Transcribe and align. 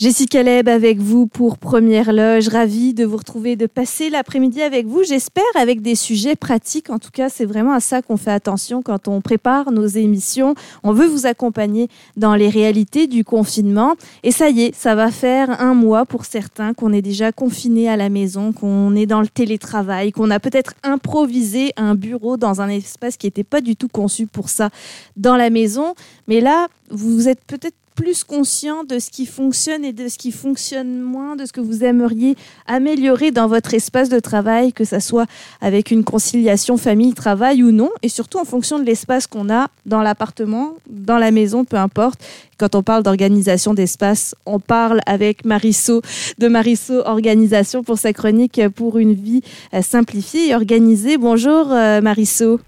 Jessica 0.00 0.42
Leb 0.42 0.66
avec 0.66 0.96
vous 0.96 1.26
pour 1.26 1.58
Première 1.58 2.14
Loge. 2.14 2.48
Ravie 2.48 2.94
de 2.94 3.04
vous 3.04 3.18
retrouver, 3.18 3.54
de 3.54 3.66
passer 3.66 4.08
l'après-midi 4.08 4.62
avec 4.62 4.86
vous. 4.86 5.04
J'espère 5.04 5.44
avec 5.54 5.82
des 5.82 5.94
sujets 5.94 6.36
pratiques. 6.36 6.88
En 6.88 6.98
tout 6.98 7.10
cas, 7.12 7.28
c'est 7.28 7.44
vraiment 7.44 7.74
à 7.74 7.80
ça 7.80 8.00
qu'on 8.00 8.16
fait 8.16 8.30
attention 8.30 8.80
quand 8.80 9.08
on 9.08 9.20
prépare 9.20 9.72
nos 9.72 9.86
émissions. 9.86 10.54
On 10.84 10.94
veut 10.94 11.06
vous 11.06 11.26
accompagner 11.26 11.88
dans 12.16 12.34
les 12.34 12.48
réalités 12.48 13.08
du 13.08 13.24
confinement. 13.24 13.94
Et 14.22 14.30
ça 14.30 14.48
y 14.48 14.62
est, 14.62 14.74
ça 14.74 14.94
va 14.94 15.10
faire 15.10 15.60
un 15.60 15.74
mois 15.74 16.06
pour 16.06 16.24
certains 16.24 16.72
qu'on 16.72 16.94
est 16.94 17.02
déjà 17.02 17.30
confiné 17.30 17.86
à 17.86 17.98
la 17.98 18.08
maison, 18.08 18.54
qu'on 18.54 18.96
est 18.96 19.04
dans 19.04 19.20
le 19.20 19.28
télétravail, 19.28 20.12
qu'on 20.12 20.30
a 20.30 20.40
peut-être 20.40 20.72
improvisé 20.82 21.74
un 21.76 21.94
bureau 21.94 22.38
dans 22.38 22.62
un 22.62 22.70
espace 22.70 23.18
qui 23.18 23.26
n'était 23.26 23.44
pas 23.44 23.60
du 23.60 23.76
tout 23.76 23.88
conçu 23.88 24.26
pour 24.26 24.48
ça 24.48 24.70
dans 25.18 25.36
la 25.36 25.50
maison. 25.50 25.94
Mais 26.26 26.40
là, 26.40 26.68
vous 26.90 27.28
êtes 27.28 27.44
peut-être 27.44 27.76
plus 28.00 28.24
conscient 28.24 28.82
de 28.84 28.98
ce 28.98 29.10
qui 29.10 29.26
fonctionne 29.26 29.84
et 29.84 29.92
de 29.92 30.08
ce 30.08 30.16
qui 30.16 30.32
fonctionne 30.32 31.02
moins, 31.02 31.36
de 31.36 31.44
ce 31.44 31.52
que 31.52 31.60
vous 31.60 31.84
aimeriez 31.84 32.34
améliorer 32.66 33.30
dans 33.30 33.46
votre 33.46 33.74
espace 33.74 34.08
de 34.08 34.18
travail, 34.18 34.72
que 34.72 34.86
ce 34.86 35.00
soit 35.00 35.26
avec 35.60 35.90
une 35.90 36.02
conciliation 36.02 36.78
famille-travail 36.78 37.62
ou 37.62 37.72
non, 37.72 37.90
et 38.00 38.08
surtout 38.08 38.38
en 38.38 38.46
fonction 38.46 38.78
de 38.78 38.84
l'espace 38.84 39.26
qu'on 39.26 39.50
a 39.50 39.68
dans 39.84 40.00
l'appartement, 40.00 40.76
dans 40.88 41.18
la 41.18 41.30
maison, 41.30 41.66
peu 41.66 41.76
importe. 41.76 42.20
Quand 42.56 42.74
on 42.74 42.82
parle 42.82 43.02
d'organisation 43.02 43.74
d'espace, 43.74 44.34
on 44.46 44.60
parle 44.60 45.00
avec 45.04 45.44
Marisso 45.44 46.00
de 46.38 46.48
Marisso 46.48 47.02
Organisation 47.04 47.82
pour 47.82 47.98
sa 47.98 48.14
chronique 48.14 48.62
pour 48.76 48.96
une 48.96 49.12
vie 49.12 49.42
euh, 49.74 49.82
simplifiée 49.82 50.48
et 50.48 50.54
organisée. 50.54 51.18
Bonjour 51.18 51.70
euh, 51.70 52.00
Marisso. 52.00 52.60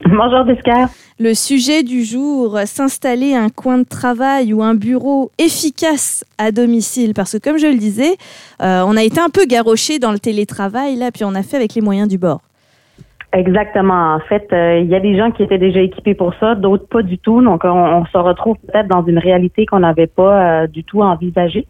Bonjour 0.00 0.44
Descar. 0.44 0.88
Le 1.18 1.32
sujet 1.34 1.82
du 1.82 2.02
jour, 2.02 2.58
s'installer 2.66 3.34
un 3.34 3.48
coin 3.48 3.78
de 3.78 3.84
travail 3.84 4.52
ou 4.52 4.62
un 4.62 4.74
bureau 4.74 5.30
efficace 5.38 6.24
à 6.36 6.50
domicile. 6.50 7.14
Parce 7.14 7.38
que 7.38 7.48
comme 7.48 7.58
je 7.58 7.68
le 7.68 7.78
disais, 7.78 8.16
euh, 8.60 8.82
on 8.86 8.96
a 8.96 9.02
été 9.02 9.20
un 9.20 9.30
peu 9.30 9.46
garoché 9.46 9.98
dans 9.98 10.10
le 10.10 10.18
télétravail, 10.18 10.96
là, 10.96 11.10
puis 11.12 11.24
on 11.24 11.34
a 11.34 11.42
fait 11.42 11.56
avec 11.56 11.74
les 11.74 11.80
moyens 11.80 12.08
du 12.08 12.18
bord. 12.18 12.40
Exactement. 13.32 14.14
En 14.14 14.20
fait, 14.20 14.46
euh, 14.52 14.80
il 14.80 14.88
y 14.88 14.94
a 14.94 15.00
des 15.00 15.16
gens 15.16 15.30
qui 15.30 15.42
étaient 15.42 15.58
déjà 15.58 15.80
équipés 15.80 16.14
pour 16.14 16.34
ça, 16.40 16.54
d'autres 16.54 16.86
pas 16.88 17.02
du 17.02 17.18
tout. 17.18 17.40
Donc, 17.40 17.62
on, 17.64 18.04
se 18.06 18.18
retrouve 18.18 18.56
peut-être 18.66 18.88
dans 18.88 19.04
une 19.06 19.18
réalité 19.18 19.66
qu'on 19.66 19.80
n'avait 19.80 20.06
pas 20.06 20.62
euh, 20.62 20.66
du 20.66 20.84
tout 20.84 21.02
envisagée. 21.02 21.66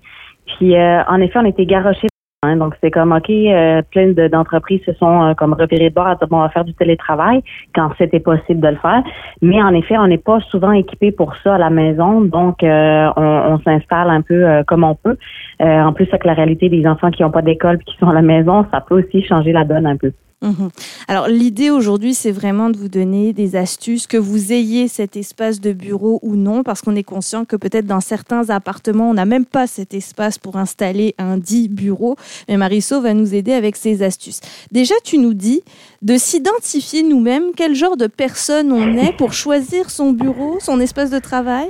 Puis, 0.46 0.74
en 0.76 1.20
effet, 1.20 1.38
on 1.38 1.46
était 1.46 1.64
garoché 1.64 2.06
Hein, 2.44 2.56
donc, 2.56 2.74
c'est 2.80 2.90
comme, 2.90 3.12
OK, 3.12 3.30
euh, 3.30 3.82
plein 3.90 4.12
d'entreprises 4.28 4.82
se 4.84 4.92
sont 4.94 5.22
euh, 5.22 5.34
comme 5.34 5.54
repérées 5.54 5.90
de 5.90 5.94
bord 5.94 6.06
à 6.06 6.14
dire, 6.14 6.28
bon, 6.28 6.38
on 6.38 6.42
va 6.42 6.48
faire 6.50 6.64
du 6.64 6.74
télétravail 6.74 7.42
quand 7.74 7.90
c'était 7.98 8.20
possible 8.20 8.60
de 8.60 8.68
le 8.68 8.76
faire. 8.76 9.02
Mais 9.42 9.62
en 9.62 9.74
effet, 9.74 9.96
on 9.98 10.06
n'est 10.06 10.18
pas 10.18 10.40
souvent 10.50 10.72
équipé 10.72 11.12
pour 11.12 11.34
ça 11.42 11.54
à 11.54 11.58
la 11.58 11.70
maison. 11.70 12.20
Donc, 12.20 12.62
euh, 12.62 13.10
on, 13.16 13.58
s'installe 13.64 14.10
un 14.10 14.20
peu 14.20 14.44
comme 14.66 14.84
on 14.84 14.94
peut. 14.94 15.16
en 15.60 15.92
plus, 15.92 16.06
avec 16.08 16.24
la 16.24 16.34
réalité 16.34 16.68
des 16.68 16.86
enfants 16.86 17.10
qui 17.10 17.22
n'ont 17.22 17.30
pas 17.30 17.42
d'école 17.42 17.78
qui 17.78 17.96
sont 17.96 18.08
à 18.08 18.12
la 18.12 18.22
maison, 18.22 18.66
ça 18.70 18.80
peut 18.80 19.02
aussi 19.02 19.24
changer 19.24 19.52
la 19.52 19.64
donne 19.64 19.86
un 19.86 19.96
peu. 19.96 20.12
Mhm. 20.44 20.68
Alors 21.08 21.26
l'idée 21.26 21.70
aujourd'hui, 21.70 22.12
c'est 22.12 22.30
vraiment 22.30 22.68
de 22.68 22.76
vous 22.76 22.90
donner 22.90 23.32
des 23.32 23.56
astuces, 23.56 24.06
que 24.06 24.18
vous 24.18 24.52
ayez 24.52 24.88
cet 24.88 25.16
espace 25.16 25.58
de 25.58 25.72
bureau 25.72 26.20
ou 26.22 26.36
non, 26.36 26.62
parce 26.62 26.82
qu'on 26.82 26.94
est 26.96 27.02
conscient 27.02 27.46
que 27.46 27.56
peut-être 27.56 27.86
dans 27.86 28.00
certains 28.00 28.50
appartements, 28.50 29.08
on 29.08 29.14
n'a 29.14 29.24
même 29.24 29.46
pas 29.46 29.66
cet 29.66 29.94
espace 29.94 30.38
pour 30.38 30.56
installer 30.56 31.14
un 31.18 31.38
dit 31.38 31.68
bureau. 31.68 32.16
Mais 32.48 32.58
Marisol 32.58 33.02
va 33.02 33.14
nous 33.14 33.34
aider 33.34 33.54
avec 33.54 33.74
ces 33.76 34.02
astuces. 34.02 34.40
Déjà, 34.70 34.94
tu 35.02 35.16
nous 35.16 35.32
dis 35.32 35.62
de 36.02 36.16
s'identifier 36.18 37.02
nous-mêmes, 37.02 37.52
quel 37.56 37.74
genre 37.74 37.96
de 37.96 38.06
personne 38.06 38.70
on 38.70 38.98
est 38.98 39.16
pour 39.16 39.32
choisir 39.32 39.88
son 39.88 40.12
bureau, 40.12 40.58
son 40.60 40.78
espace 40.78 41.10
de 41.10 41.18
travail? 41.18 41.68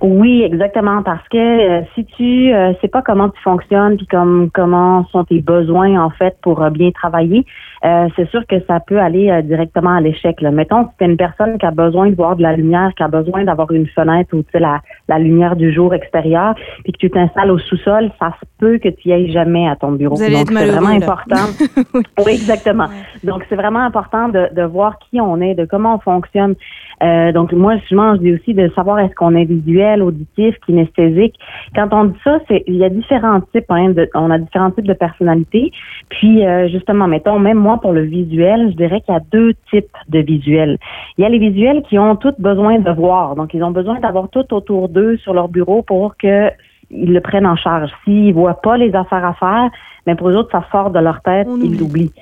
Oui, 0.00 0.42
exactement, 0.42 1.02
parce 1.02 1.26
que 1.28 1.36
euh, 1.38 1.82
si 1.94 2.04
tu 2.04 2.52
euh, 2.52 2.72
sais 2.80 2.88
pas 2.88 3.02
comment 3.02 3.30
tu 3.30 3.40
fonctionnes, 3.42 3.96
puis 3.96 4.06
comme 4.06 4.50
comment 4.52 5.04
sont 5.06 5.24
tes 5.24 5.40
besoins 5.40 6.00
en 6.00 6.10
fait 6.10 6.36
pour 6.42 6.62
euh, 6.62 6.70
bien 6.70 6.90
travailler, 6.90 7.44
euh, 7.84 8.08
c'est 8.16 8.28
sûr 8.30 8.44
que 8.46 8.56
ça 8.66 8.80
peut 8.80 8.98
aller 8.98 9.30
euh, 9.30 9.42
directement 9.42 9.96
à 9.96 10.00
l'échec. 10.00 10.40
Mettons, 10.42 10.84
si 10.84 10.90
tu 10.98 11.04
une 11.04 11.16
personne 11.16 11.58
qui 11.58 11.66
a 11.66 11.70
besoin 11.70 12.10
de 12.10 12.16
voir 12.16 12.36
de 12.36 12.42
la 12.42 12.52
lumière, 12.54 12.92
qui 12.96 13.02
a 13.02 13.08
besoin 13.08 13.44
d'avoir 13.44 13.70
une 13.70 13.86
fenêtre 13.86 14.34
ou 14.34 14.42
la, 14.54 14.80
la 15.08 15.18
lumière 15.18 15.54
du 15.54 15.72
jour 15.72 15.94
extérieur, 15.94 16.54
puis 16.82 16.92
que 16.92 16.98
tu 16.98 17.10
t'installes 17.10 17.50
au 17.50 17.58
sous-sol, 17.58 18.10
ça 18.18 18.34
se 18.40 18.46
peut 18.58 18.78
que 18.78 18.88
tu 18.88 19.08
y 19.08 19.12
ailles 19.12 19.30
jamais 19.30 19.68
à 19.68 19.76
ton 19.76 19.92
bureau. 19.92 20.16
Vous 20.16 20.30
Donc, 20.30 20.50
c'est 20.50 20.66
vraiment 20.66 20.88
important. 20.88 21.46
oui. 22.26 22.32
exactement. 22.32 22.86
Donc, 23.22 23.44
c'est 23.48 23.56
vraiment 23.56 23.80
important 23.80 24.28
de, 24.28 24.48
de 24.54 24.62
voir 24.62 24.98
qui 24.98 25.20
on 25.20 25.40
est, 25.40 25.54
de 25.54 25.64
comment 25.64 25.96
on 25.96 25.98
fonctionne. 26.00 26.54
Euh, 27.02 27.30
donc, 27.30 27.52
moi, 27.52 27.76
je 27.76 28.16
dis 28.18 28.32
aussi 28.32 28.54
de 28.54 28.70
savoir 28.74 28.98
est-ce 28.98 29.14
qu'on 29.14 29.36
est 29.36 29.44
visuel, 29.44 30.02
auditif, 30.02 30.56
kinesthésique. 30.66 31.36
Quand 31.76 31.88
on 31.92 32.06
dit 32.06 32.18
ça, 32.24 32.40
c'est 32.48 32.64
il 32.66 32.76
y 32.76 32.84
a 32.84 32.88
différents 32.88 33.40
types. 33.52 33.70
Hein, 33.70 33.90
de, 33.90 34.08
on 34.14 34.30
a 34.30 34.38
différents 34.38 34.72
types 34.72 34.86
de 34.86 34.94
personnalités. 34.94 35.70
Puis, 36.08 36.42
justement, 36.70 37.06
mettons, 37.06 37.38
même 37.38 37.58
pour 37.76 37.92
le 37.92 38.02
visuel, 38.02 38.70
je 38.70 38.76
dirais 38.76 39.02
qu'il 39.02 39.12
y 39.12 39.16
a 39.16 39.20
deux 39.20 39.52
types 39.70 39.94
de 40.08 40.20
visuels. 40.20 40.78
Il 41.18 41.22
y 41.22 41.24
a 41.26 41.28
les 41.28 41.38
visuels 41.38 41.82
qui 41.82 41.98
ont 41.98 42.16
tous 42.16 42.34
besoin 42.38 42.78
de 42.78 42.90
voir. 42.90 43.36
Donc, 43.36 43.52
ils 43.52 43.62
ont 43.62 43.72
besoin 43.72 44.00
d'avoir 44.00 44.30
tout 44.30 44.54
autour 44.54 44.88
d'eux 44.88 45.18
sur 45.18 45.34
leur 45.34 45.48
bureau 45.48 45.82
pour 45.82 46.16
qu'ils 46.16 46.52
le 46.90 47.20
prennent 47.20 47.46
en 47.46 47.56
charge. 47.56 47.90
S'ils 48.04 48.32
voient 48.32 48.62
pas 48.62 48.78
les 48.78 48.94
affaires 48.94 49.26
à 49.26 49.34
faire, 49.34 49.70
mais 50.06 50.14
pour 50.14 50.30
eux 50.30 50.36
autres, 50.36 50.52
ça 50.52 50.64
sort 50.72 50.90
de 50.90 51.00
leur 51.00 51.20
tête, 51.20 51.48
ils 51.62 51.78
l'oublient. 51.78 52.12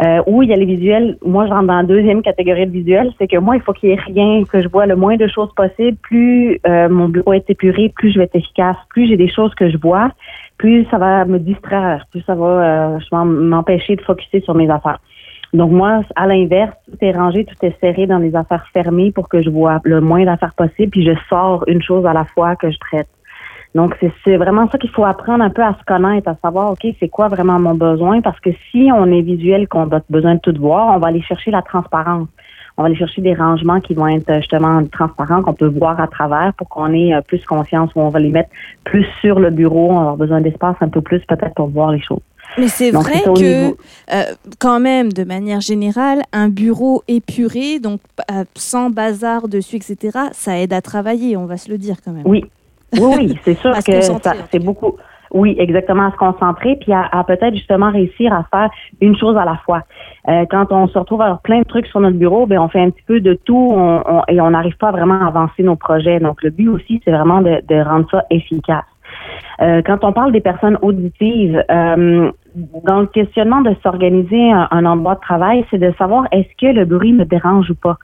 Euh, 0.00 0.22
ou 0.26 0.44
il 0.44 0.48
y 0.48 0.52
a 0.52 0.56
les 0.56 0.64
visuels, 0.64 1.18
moi 1.24 1.46
je 1.46 1.50
rentre 1.50 1.66
dans 1.66 1.76
la 1.76 1.82
deuxième 1.82 2.22
catégorie 2.22 2.66
de 2.66 2.70
visuels, 2.70 3.12
c'est 3.18 3.26
que 3.26 3.36
moi, 3.36 3.56
il 3.56 3.62
faut 3.62 3.72
qu'il 3.72 3.88
y 3.88 3.92
ait 3.92 3.96
rien, 3.96 4.44
que 4.44 4.62
je 4.62 4.68
vois 4.68 4.86
le 4.86 4.94
moins 4.94 5.16
de 5.16 5.26
choses 5.26 5.52
possible. 5.56 5.96
Plus 6.02 6.60
euh, 6.66 6.88
mon 6.88 7.08
bureau 7.08 7.32
est 7.32 7.50
épuré, 7.50 7.92
plus 7.94 8.12
je 8.12 8.18
vais 8.18 8.24
être 8.24 8.36
efficace. 8.36 8.76
Plus 8.90 9.08
j'ai 9.08 9.16
des 9.16 9.28
choses 9.28 9.54
que 9.56 9.68
je 9.68 9.76
vois, 9.76 10.10
plus 10.56 10.86
ça 10.90 10.98
va 10.98 11.24
me 11.24 11.38
distraire, 11.38 12.06
plus 12.12 12.22
ça 12.22 12.36
va 12.36 12.96
euh, 12.96 13.24
m'empêcher 13.24 13.96
de 13.96 14.02
focuser 14.02 14.40
sur 14.40 14.54
mes 14.54 14.70
affaires. 14.70 15.00
Donc 15.52 15.72
moi, 15.72 16.02
à 16.14 16.26
l'inverse, 16.26 16.74
tout 16.84 16.98
est 17.00 17.12
rangé, 17.12 17.44
tout 17.44 17.56
est 17.62 17.74
serré 17.80 18.06
dans 18.06 18.18
les 18.18 18.36
affaires 18.36 18.66
fermées 18.72 19.10
pour 19.10 19.28
que 19.28 19.42
je 19.42 19.50
vois 19.50 19.80
le 19.82 20.00
moins 20.00 20.24
d'affaires 20.24 20.54
possible, 20.54 20.90
puis 20.90 21.04
je 21.04 21.12
sors 21.28 21.64
une 21.66 21.82
chose 21.82 22.06
à 22.06 22.12
la 22.12 22.24
fois 22.24 22.54
que 22.54 22.70
je 22.70 22.78
traite. 22.78 23.08
Donc, 23.74 23.94
c'est 24.24 24.36
vraiment 24.36 24.68
ça 24.70 24.78
qu'il 24.78 24.90
faut 24.90 25.04
apprendre 25.04 25.44
un 25.44 25.50
peu 25.50 25.62
à 25.62 25.76
se 25.78 25.84
connaître, 25.84 26.28
à 26.28 26.36
savoir, 26.42 26.72
OK, 26.72 26.86
c'est 26.98 27.08
quoi 27.08 27.28
vraiment 27.28 27.58
mon 27.58 27.74
besoin? 27.74 28.20
Parce 28.20 28.40
que 28.40 28.50
si 28.70 28.90
on 28.94 29.06
est 29.06 29.20
visuel, 29.20 29.68
qu'on 29.68 29.90
a 29.90 30.00
besoin 30.08 30.36
de 30.36 30.40
tout 30.40 30.54
voir, 30.58 30.96
on 30.96 30.98
va 30.98 31.08
aller 31.08 31.22
chercher 31.22 31.50
la 31.50 31.62
transparence. 31.62 32.28
On 32.76 32.82
va 32.82 32.86
aller 32.86 32.96
chercher 32.96 33.22
des 33.22 33.34
rangements 33.34 33.80
qui 33.80 33.94
vont 33.94 34.06
être 34.06 34.32
justement 34.36 34.84
transparents, 34.86 35.42
qu'on 35.42 35.52
peut 35.52 35.66
voir 35.66 36.00
à 36.00 36.06
travers 36.06 36.52
pour 36.54 36.68
qu'on 36.68 36.92
ait 36.92 37.12
euh, 37.12 37.20
plus 37.20 37.44
confiance, 37.44 37.90
ou 37.94 38.00
on 38.00 38.08
va 38.08 38.20
les 38.20 38.30
mettre 38.30 38.50
plus 38.84 39.06
sur 39.20 39.40
le 39.40 39.50
bureau, 39.50 39.90
on 39.90 39.94
va 39.94 40.00
avoir 40.00 40.16
besoin 40.16 40.40
d'espace 40.40 40.76
un 40.80 40.88
peu 40.88 41.00
plus 41.00 41.20
peut-être 41.26 41.54
pour 41.54 41.68
voir 41.68 41.90
les 41.90 42.00
choses. 42.00 42.20
Mais 42.56 42.68
c'est 42.68 42.90
vrai 42.90 43.22
que, 43.36 43.70
euh, 43.70 44.22
quand 44.58 44.80
même, 44.80 45.12
de 45.12 45.24
manière 45.24 45.60
générale, 45.60 46.22
un 46.32 46.48
bureau 46.48 47.02
épuré, 47.06 47.78
donc 47.78 48.00
euh, 48.30 48.44
sans 48.54 48.90
bazar 48.90 49.48
dessus, 49.48 49.76
etc., 49.76 50.18
ça 50.32 50.58
aide 50.58 50.72
à 50.72 50.80
travailler, 50.80 51.36
on 51.36 51.46
va 51.46 51.56
se 51.56 51.70
le 51.70 51.78
dire 51.78 51.96
quand 52.02 52.12
même. 52.12 52.22
Oui, 52.24 52.44
oui, 52.94 53.14
oui, 53.16 53.38
c'est 53.44 53.58
sûr 53.58 53.72
que 53.72 54.00
c'est 54.50 54.64
beaucoup. 54.64 54.96
Oui, 55.30 55.56
exactement, 55.58 56.06
à 56.06 56.12
se 56.12 56.16
concentrer, 56.16 56.76
puis 56.76 56.92
à, 56.92 57.22
peut-être 57.24 57.54
justement 57.54 57.90
réussir 57.90 58.32
à 58.32 58.44
faire 58.50 58.70
une 59.00 59.16
chose 59.16 59.36
à 59.36 59.44
la 59.44 59.56
fois. 59.58 59.82
Euh, 60.28 60.46
quand 60.50 60.72
on 60.72 60.88
se 60.88 60.98
retrouve 60.98 61.20
avec 61.20 61.42
plein 61.42 61.60
de 61.60 61.64
trucs 61.64 61.86
sur 61.86 62.00
notre 62.00 62.16
bureau, 62.16 62.46
ben 62.46 62.58
on 62.58 62.68
fait 62.68 62.80
un 62.80 62.90
petit 62.90 63.02
peu 63.06 63.20
de 63.20 63.34
tout 63.34 63.74
et 64.28 64.40
on 64.40 64.50
n'arrive 64.50 64.76
pas 64.78 64.90
vraiment 64.90 65.20
à 65.20 65.26
avancer 65.26 65.62
nos 65.62 65.76
projets. 65.76 66.18
Donc 66.18 66.42
le 66.42 66.50
but 66.50 66.68
aussi, 66.68 67.02
c'est 67.04 67.10
vraiment 67.10 67.42
de, 67.42 67.84
rendre 67.84 68.06
ça 68.10 68.24
efficace. 68.30 68.84
Euh, 69.60 69.82
quand 69.84 70.02
on 70.04 70.12
parle 70.12 70.32
des 70.32 70.40
personnes 70.40 70.78
auditives, 70.82 71.62
euh, 71.70 72.30
dans 72.84 73.00
le 73.00 73.06
questionnement 73.06 73.60
de 73.60 73.74
s'organiser 73.82 74.50
un, 74.52 74.86
endroit 74.86 75.16
de 75.16 75.20
travail, 75.20 75.64
c'est 75.70 75.78
de 75.78 75.92
savoir 75.98 76.26
est-ce 76.32 76.48
que 76.58 76.72
le 76.72 76.84
bruit 76.84 77.12
me 77.12 77.24
dérange 77.24 77.70
ou 77.70 77.74
pas. 77.74 77.98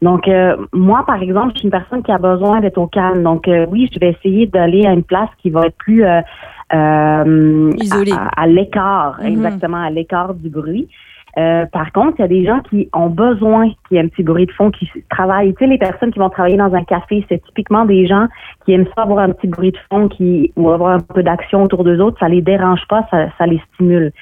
Donc, 0.00 0.28
euh, 0.28 0.56
moi, 0.72 1.04
par 1.06 1.20
exemple, 1.22 1.52
je 1.54 1.58
suis 1.58 1.64
une 1.66 1.72
personne 1.72 2.02
qui 2.02 2.12
a 2.12 2.18
besoin 2.18 2.60
d'être 2.60 2.78
au 2.78 2.86
calme. 2.86 3.22
Donc, 3.22 3.48
euh, 3.48 3.66
oui, 3.68 3.90
je 3.92 3.98
vais 3.98 4.10
essayer 4.10 4.46
d'aller 4.46 4.86
à 4.86 4.92
une 4.92 5.02
place 5.02 5.30
qui 5.38 5.50
va 5.50 5.66
être 5.66 5.76
plus 5.76 6.04
euh, 6.04 7.72
isolée, 7.78 8.12
à, 8.36 8.46
l'écart, 8.46 9.18
mhm. 9.20 9.26
exactement, 9.26 9.82
à 9.82 9.90
l'écart 9.90 10.34
du 10.34 10.48
bruit. 10.48 10.88
Par 11.34 11.92
contre, 11.92 12.14
il 12.18 12.22
y 12.22 12.24
a 12.24 12.28
des 12.28 12.44
gens 12.44 12.60
qui 12.68 12.88
ont 12.92 13.08
besoin 13.08 13.68
qu'il 13.86 13.96
y 13.96 13.96
ait 13.96 14.02
un 14.02 14.08
petit 14.08 14.22
bruit 14.22 14.46
de 14.46 14.52
fond, 14.52 14.70
qui 14.70 14.88
travaillent. 15.08 15.54
Tu 15.54 15.64
sais, 15.64 15.66
les 15.66 15.78
personnes 15.78 16.10
qui 16.10 16.18
vont 16.18 16.30
travailler 16.30 16.56
dans 16.56 16.74
un 16.74 16.84
café, 16.84 17.24
c'est 17.28 17.42
typiquement 17.44 17.84
des 17.84 18.06
gens 18.06 18.26
qui 18.64 18.72
aiment 18.72 18.88
ça 18.96 19.02
avoir 19.02 19.20
un 19.20 19.30
petit 19.30 19.46
bruit 19.46 19.72
de 19.72 19.78
fond, 19.88 20.08
qui 20.08 20.52
ou 20.56 20.70
avoir 20.70 20.96
un 20.96 21.00
peu 21.00 21.22
d'action 21.22 21.62
autour 21.62 21.84
d'eux 21.84 22.00
autres. 22.00 22.18
Ça 22.18 22.28
les 22.28 22.42
dérange 22.42 22.86
pas, 22.88 23.06
ça, 23.10 23.26
ça 23.38 23.46
les 23.46 23.60
stimule. 23.74 24.12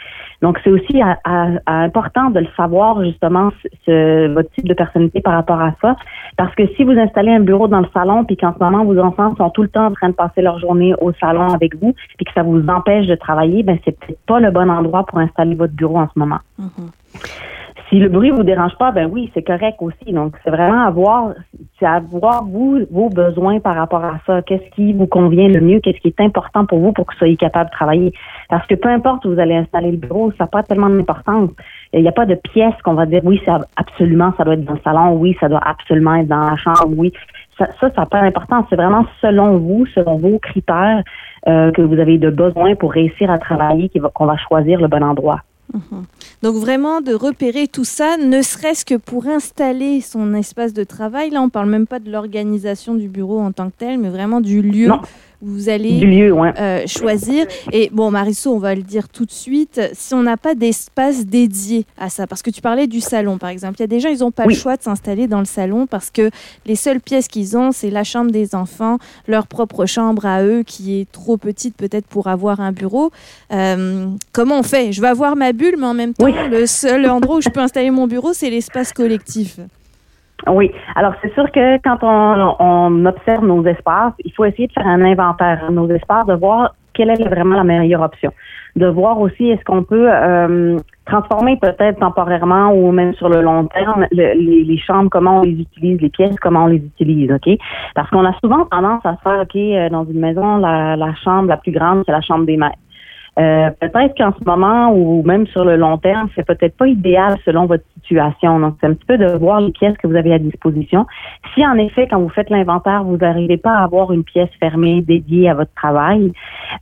Donc, 0.43 0.59
c'est 0.63 0.71
aussi 0.71 1.01
important 1.67 2.31
de 2.31 2.41
le 2.41 2.49
savoir, 2.57 3.03
justement, 3.05 3.51
ce, 3.87 4.29
votre 4.33 4.51
type 4.53 4.69
de 4.69 4.75
personnalité 4.75 5.21
par 5.21 5.35
rapport 5.35 5.61
à 5.61 5.73
ça. 5.81 5.97
Parce 6.37 6.55
que 6.55 6.67
si 6.77 6.85
vous 6.85 6.93
installez 6.93 7.33
un 7.33 7.41
bureau 7.41 7.69
dans 7.69 7.81
le 7.81 7.89
salon, 7.95 8.25
puis 8.25 8.37
qu'en 8.37 8.53
ce 8.53 8.63
moment, 8.63 8.85
vos 8.85 8.99
enfants 8.99 9.35
sont 9.37 9.51
tout 9.51 9.63
le 9.63 9.69
temps 9.69 9.87
en 9.87 9.93
train 9.93 10.11
de 10.11 10.15
passer 10.15 10.43
leur 10.43 10.59
journée 10.59 10.95
au 11.01 11.13
salon 11.15 11.49
avec 11.49 11.75
vous, 11.77 11.95
puis 12.17 12.27
que 12.27 12.33
ça 12.35 12.43
vous 12.43 12.67
empêche 12.69 13.07
de 13.07 13.15
travailler, 13.15 13.63
ben 13.63 13.79
c'est 13.85 13.99
peut-être 13.99 14.21
pas 14.27 14.41
le 14.41 14.51
bon 14.51 14.69
endroit 14.71 15.07
pour 15.07 15.19
installer 15.19 15.55
votre 15.55 15.73
bureau 15.73 15.99
en 15.99 16.09
ce 16.13 16.19
moment. 16.19 16.39
Mm-hmm. 16.59 16.89
si 17.89 17.99
le 17.99 18.09
bruit 18.09 18.31
vous 18.31 18.43
dérange 18.43 18.77
pas, 18.79 18.91
ben 18.91 19.09
oui, 19.13 19.31
c'est 19.35 19.43
correct 19.43 19.77
aussi. 19.81 20.13
Donc, 20.13 20.35
c'est 20.43 20.51
vraiment 20.51 20.87
avoir, 20.87 21.35
c'est 21.79 21.87
avoir 21.87 22.45
vous, 22.45 22.81
vos 22.91 23.09
besoins 23.09 23.61
par 23.61 23.77
rapport 23.77 24.05
à 24.05 24.19
ça. 24.27 24.43
Qu'est-ce 24.43 24.69
qui 24.75 24.93
vous 24.93 25.07
convient 25.07 25.49
le 25.49 25.61
mieux? 25.61 25.81
Qu'est-ce 25.81 25.99
qui 25.99 26.09
est 26.09 26.21
important 26.21 26.67
pour 26.67 26.79
vous 26.79 26.93
pour 26.93 27.07
que 27.07 27.13
vous 27.13 27.19
soyez 27.19 27.37
capable 27.37 27.71
de 27.71 27.75
travailler? 27.75 28.13
Parce 28.49 28.67
que 28.67 28.75
peu 28.75 28.89
importe 28.89 29.25
où 29.25 29.35
vous 29.35 29.39
allez 29.39 29.55
installer 29.55 29.93
le 29.93 29.99
bureau, 29.99 30.33
ça 30.33 30.45
n'a 30.45 30.49
pas 30.49 30.63
tellement 30.63 30.89
d'importance. 30.89 31.51
Il 31.93 32.03
n'y 32.03 32.09
a 32.09 32.13
pas 32.13 32.27
de 32.27 32.35
pièce 32.35 32.75
qu'on 32.83 32.95
va 32.95 33.07
dire, 33.07 33.21
oui, 33.25 33.41
ça, 33.45 33.61
absolument, 33.77 34.33
ça 34.37 34.45
doit 34.45 34.55
être 34.55 34.65
dans 34.65 34.75
le 34.75 34.81
salon. 34.83 35.13
Oui, 35.17 35.37
ça 35.39 35.49
doit 35.49 35.63
absolument 35.65 36.17
être 36.17 36.29
dans 36.29 36.51
la 36.51 36.57
chambre. 36.57 36.95
Oui. 36.97 37.13
Ça, 37.59 37.69
ça 37.81 37.91
n'a 37.97 38.07
pas 38.07 38.21
d'importance. 38.21 38.67
C'est 38.69 38.77
vraiment 38.77 39.07
selon 39.21 39.59
vous, 39.59 39.87
selon 39.95 40.17
vos 40.17 40.39
critères, 40.39 41.03
euh, 41.49 41.71
que 41.71 41.81
vous 41.83 41.99
avez 42.01 42.19
de 42.19 42.31
besoins 42.31 42.75
pour 42.75 42.93
réussir 42.93 43.31
à 43.31 43.39
travailler 43.39 43.89
qu'on 44.15 44.27
va 44.27 44.37
choisir 44.37 44.81
le 44.81 44.89
bon 44.89 45.03
endroit. 45.05 45.43
Mhm. 45.75 46.05
Donc 46.43 46.57
vraiment 46.57 47.01
de 47.01 47.13
repérer 47.13 47.67
tout 47.67 47.85
ça, 47.85 48.17
ne 48.17 48.43
serait-ce 48.43 48.85
que 48.85 48.95
pour 48.95 49.27
installer 49.27 50.01
son 50.01 50.35
espace 50.35 50.73
de 50.73 50.85
travail. 50.85 51.31
Là, 51.31 51.43
on 51.43 51.49
parle 51.49 51.69
même 51.69 51.87
pas 51.87 51.99
de 51.99 52.11
l'organisation 52.11 52.95
du 52.95 53.09
bureau 53.09 53.41
en 53.41 53.53
tant 53.53 53.69
que 53.71 53.77
tel, 53.79 53.99
mais 53.99 54.11
vraiment 54.11 54.41
du 54.41 54.63
lieu 54.63 54.91
vous 55.43 55.69
allez 55.69 56.01
euh, 56.33 56.87
choisir. 56.87 57.47
Et 57.73 57.91
bon, 57.93 58.11
Marisol, 58.11 58.55
on 58.55 58.59
va 58.59 58.75
le 58.75 58.83
dire 58.83 59.09
tout 59.09 59.25
de 59.25 59.31
suite, 59.31 59.81
si 59.93 60.15
on 60.15 60.23
n'a 60.23 60.37
pas 60.37 60.55
d'espace 60.55 61.27
dédié 61.27 61.87
à 61.99 62.09
ça, 62.09 62.27
parce 62.27 62.43
que 62.43 62.51
tu 62.51 62.61
parlais 62.61 62.87
du 62.87 63.01
salon, 63.01 63.39
par 63.39 63.51
exemple, 63.51 63.77
il 63.79 63.83
y 63.83 63.85
a 63.85 63.89
des 63.89 64.01
gens, 64.01 64.09
ils 64.09 64.21
n'ont 64.21 64.31
pas 64.31 64.47
le 64.47 64.55
choix 64.55 64.77
de 64.77 64.83
s'installer 64.83 65.27
dans 65.27 65.39
le 65.39 65.45
salon 65.45 65.87
parce 65.87 66.11
que 66.11 66.31
les 66.65 66.77
seules 66.77 67.01
pièces 67.01 67.29
qu'ils 67.29 67.57
ont, 67.57 67.73
c'est 67.73 67.91
la 67.91 68.05
chambre 68.05 68.31
des 68.31 68.55
enfants, 68.55 68.99
leur 69.27 69.47
propre 69.47 69.87
chambre 69.87 70.27
à 70.27 70.43
eux, 70.43 70.63
qui 70.67 71.01
est 71.01 71.11
trop 71.11 71.37
petite 71.37 71.77
peut-être 71.77 72.07
pour 72.07 72.29
avoir 72.29 72.61
un 72.61 72.73
bureau. 72.73 73.11
Euh, 73.53 74.07
comment 74.33 74.59
on 74.59 74.63
fait? 74.63 74.93
Je 74.93 75.01
vais 75.01 75.09
avoir 75.09 75.37
ma 75.37 75.53
bulle, 75.53 75.77
mais 75.79 75.87
en 75.87 75.95
même 75.95 76.15
temps, 76.15 76.27
le 76.27 76.67
seul 76.67 77.09
endroit 77.09 77.37
où 77.37 77.41
je 77.41 77.51
peux 77.51 77.61
installer 77.61 77.91
mon 77.91 78.07
bureau, 78.07 78.33
c'est 78.33 78.51
l'espace 78.51 78.93
collectif. 78.93 79.59
Oui. 80.49 80.71
Alors, 80.95 81.15
c'est 81.23 81.33
sûr 81.35 81.51
que 81.51 81.77
quand 81.79 81.99
on, 82.03 83.05
observe 83.07 83.45
nos 83.45 83.65
espaces, 83.65 84.13
il 84.25 84.33
faut 84.33 84.45
essayer 84.45 84.69
de 84.69 84.73
faire 84.73 84.87
un 84.87 85.03
inventaire 85.03 85.67
de 85.69 85.75
nos 85.75 85.89
espaces, 85.91 86.27
de 86.27 86.35
voir 86.35 86.75
quelle 86.93 87.11
est 87.11 87.29
vraiment 87.29 87.57
la 87.57 87.65
meilleure 87.65 88.03
option. 88.03 88.33
De 88.75 88.87
voir 88.87 89.21
aussi 89.21 89.51
est-ce 89.51 89.65
qu'on 89.65 89.83
peut 89.83 90.09
euh, 90.11 90.79
transformer 91.07 91.57
peut-être 91.57 91.99
temporairement 91.99 92.73
ou 92.73 92.91
même 92.91 93.15
sur 93.15 93.29
le 93.29 93.43
long 93.43 93.67
terme 93.67 94.07
les, 94.13 94.79
chambres, 94.79 95.11
comment 95.11 95.41
on 95.41 95.43
les 95.43 95.61
utilise, 95.61 96.01
les 96.01 96.11
pièces, 96.11 96.37
comment 96.41 96.65
on 96.65 96.69
les 96.69 96.77
utilise, 96.77 97.31
OK? 97.33 97.59
Parce 97.95 98.09
qu'on 98.11 98.25
a 98.25 98.33
souvent 98.41 98.65
tendance 98.67 99.05
à 99.05 99.17
faire, 99.23 99.41
OK, 99.43 99.57
euh, 99.57 99.89
dans 99.89 100.05
une 100.05 100.21
maison, 100.21 100.59
la, 100.59 100.97
la 100.97 101.15
chambre 101.17 101.49
la 101.49 101.57
plus 101.57 101.73
grande, 101.73 102.03
c'est 102.07 102.13
la 102.13 102.23
chambre 102.23 102.47
des 102.47 102.57
maîtres. 102.57 102.79
Euh, 103.39 103.71
peut-être 103.81 104.17
qu'en 104.17 104.33
ce 104.33 104.45
moment 104.45 104.93
ou 104.93 105.23
même 105.23 105.47
sur 105.49 105.65
le 105.65 105.77
long 105.77 105.99
terme, 105.99 106.29
c'est 106.35 106.47
peut-être 106.47 106.75
pas 106.77 106.87
idéal 106.87 107.37
selon 107.45 107.67
votre 107.67 107.85
situation. 107.95 108.59
Donc, 108.59 108.77
c'est 108.81 108.87
un 108.87 108.95
petit 108.95 109.05
peu 109.05 109.19
de 109.19 109.37
voir 109.37 109.61
les 109.61 109.73
pièces 109.73 109.97
que 109.99 110.07
vous 110.07 110.17
avez 110.17 110.33
à 110.33 110.39
disposition. 110.39 111.07
Si 111.55 111.67
en 111.67 111.77
effet, 111.77 112.09
quand 112.09 112.19
vous 112.19 112.31
faites 112.31 112.49
l'inventaire, 112.49 113.05
vous 113.05 113.19
n'arrivez 113.19 113.59
pas 113.59 113.75
à 113.75 113.85
avoir 113.85 114.11
une 114.13 114.25
pièce 114.25 114.49
fermée 114.59 115.03
dédiée 115.03 115.51
à 115.51 115.55
votre 115.55 115.73
travail, 115.75 116.33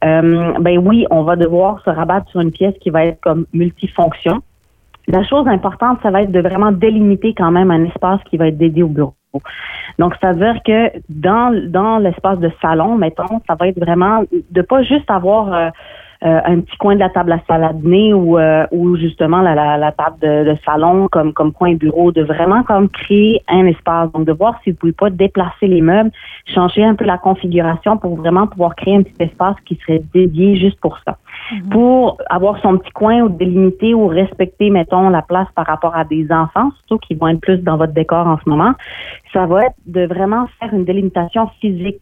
euh, 0.05 0.53
ben 0.61 0.79
oui, 0.79 1.07
on 1.11 1.23
va 1.23 1.35
devoir 1.35 1.83
se 1.85 1.91
rabattre 1.91 2.31
sur 2.31 2.41
une 2.41 2.53
pièce 2.53 2.75
qui 2.81 2.91
va 2.91 3.05
être 3.05 3.21
comme 3.21 3.47
multifonction. 3.53 4.41
La 5.09 5.25
chose 5.25 5.49
importante, 5.49 5.99
ça 6.03 6.11
va 6.11 6.23
être 6.23 6.33
de 6.33 6.41
vraiment 6.41 6.71
délimiter 6.71 7.35
quand 7.35 7.51
même 7.51 7.71
un 7.73 7.85
espace 7.85 8.21
qui 8.31 8.37
va 8.37 8.49
être 8.49 8.57
dédié 8.57 8.85
au 8.85 8.89
bureau. 8.89 9.15
Donc, 9.99 10.15
ça 10.21 10.33
veut 10.33 10.39
dire 10.39 10.63
que 10.65 10.93
dans, 11.09 11.53
dans 11.69 11.99
l'espace 11.99 12.39
de 12.39 12.51
salon, 12.63 12.97
mettons, 12.97 13.41
ça 13.47 13.57
va 13.57 13.69
être 13.69 13.79
vraiment 13.79 14.23
de 14.51 14.63
pas 14.63 14.83
juste 14.83 15.11
avoir 15.11 15.53
euh, 15.53 15.69
euh, 16.25 16.41
un 16.45 16.61
petit 16.61 16.77
coin 16.79 16.95
de 16.95 17.01
la 17.01 17.11
table 17.11 17.33
à 17.33 17.41
saladiner 17.47 18.15
ou, 18.15 18.39
euh, 18.39 18.67
ou 18.71 18.97
justement 18.97 19.43
la, 19.43 19.55
la, 19.55 19.77
la 19.77 19.93
table 19.93 20.17
de, 20.23 20.53
de, 20.53 20.57
salon 20.65 21.07
comme, 21.09 21.35
comme 21.35 21.53
coin 21.53 21.75
bureau, 21.75 22.13
de 22.13 22.23
vraiment 22.23 22.63
comme 22.63 22.89
créer 22.89 23.43
un 23.47 23.67
espace. 23.67 24.11
Donc, 24.13 24.25
de 24.25 24.33
voir 24.33 24.59
si 24.65 24.71
vous 24.71 24.77
pouvez 24.79 24.93
pas 24.93 25.11
déplacer 25.11 25.67
les 25.67 25.83
meubles, 25.83 26.11
changer 26.47 26.83
un 26.83 26.95
peu 26.95 27.05
la 27.05 27.19
configuration 27.19 27.99
pour 27.99 28.17
vraiment 28.17 28.47
pouvoir 28.47 28.75
créer 28.75 28.97
un 28.97 29.03
petit 29.03 29.23
espace 29.23 29.57
qui 29.67 29.79
serait 29.87 30.03
dédié 30.15 30.57
juste 30.57 30.81
pour 30.81 30.99
ça. 31.05 31.19
Mhm. 31.53 31.69
Pour 31.69 32.19
avoir 32.31 32.59
son 32.63 32.79
petit 32.79 32.93
coin 32.93 33.21
ou 33.21 33.29
délimiter 33.29 33.93
ou 33.93 34.07
respecter, 34.07 34.71
mettons, 34.71 35.11
la 35.11 35.21
place 35.21 35.49
par 35.55 35.67
rapport 35.67 35.95
à 35.95 36.05
des 36.05 36.27
enfants, 36.31 36.71
surtout 36.79 36.99
qui 37.07 37.15
vont 37.15 37.29
être 37.29 37.41
plus 37.41 37.59
dans 37.59 37.77
votre 37.77 37.93
décor 37.93 38.27
en 38.27 38.39
ce 38.43 38.49
moment, 38.49 38.73
ça 39.33 39.45
va 39.45 39.67
être 39.67 39.77
de 39.87 40.07
vraiment 40.07 40.47
faire 40.59 40.73
une 40.73 40.87
délimitation 40.87 41.49
physique 41.61 42.01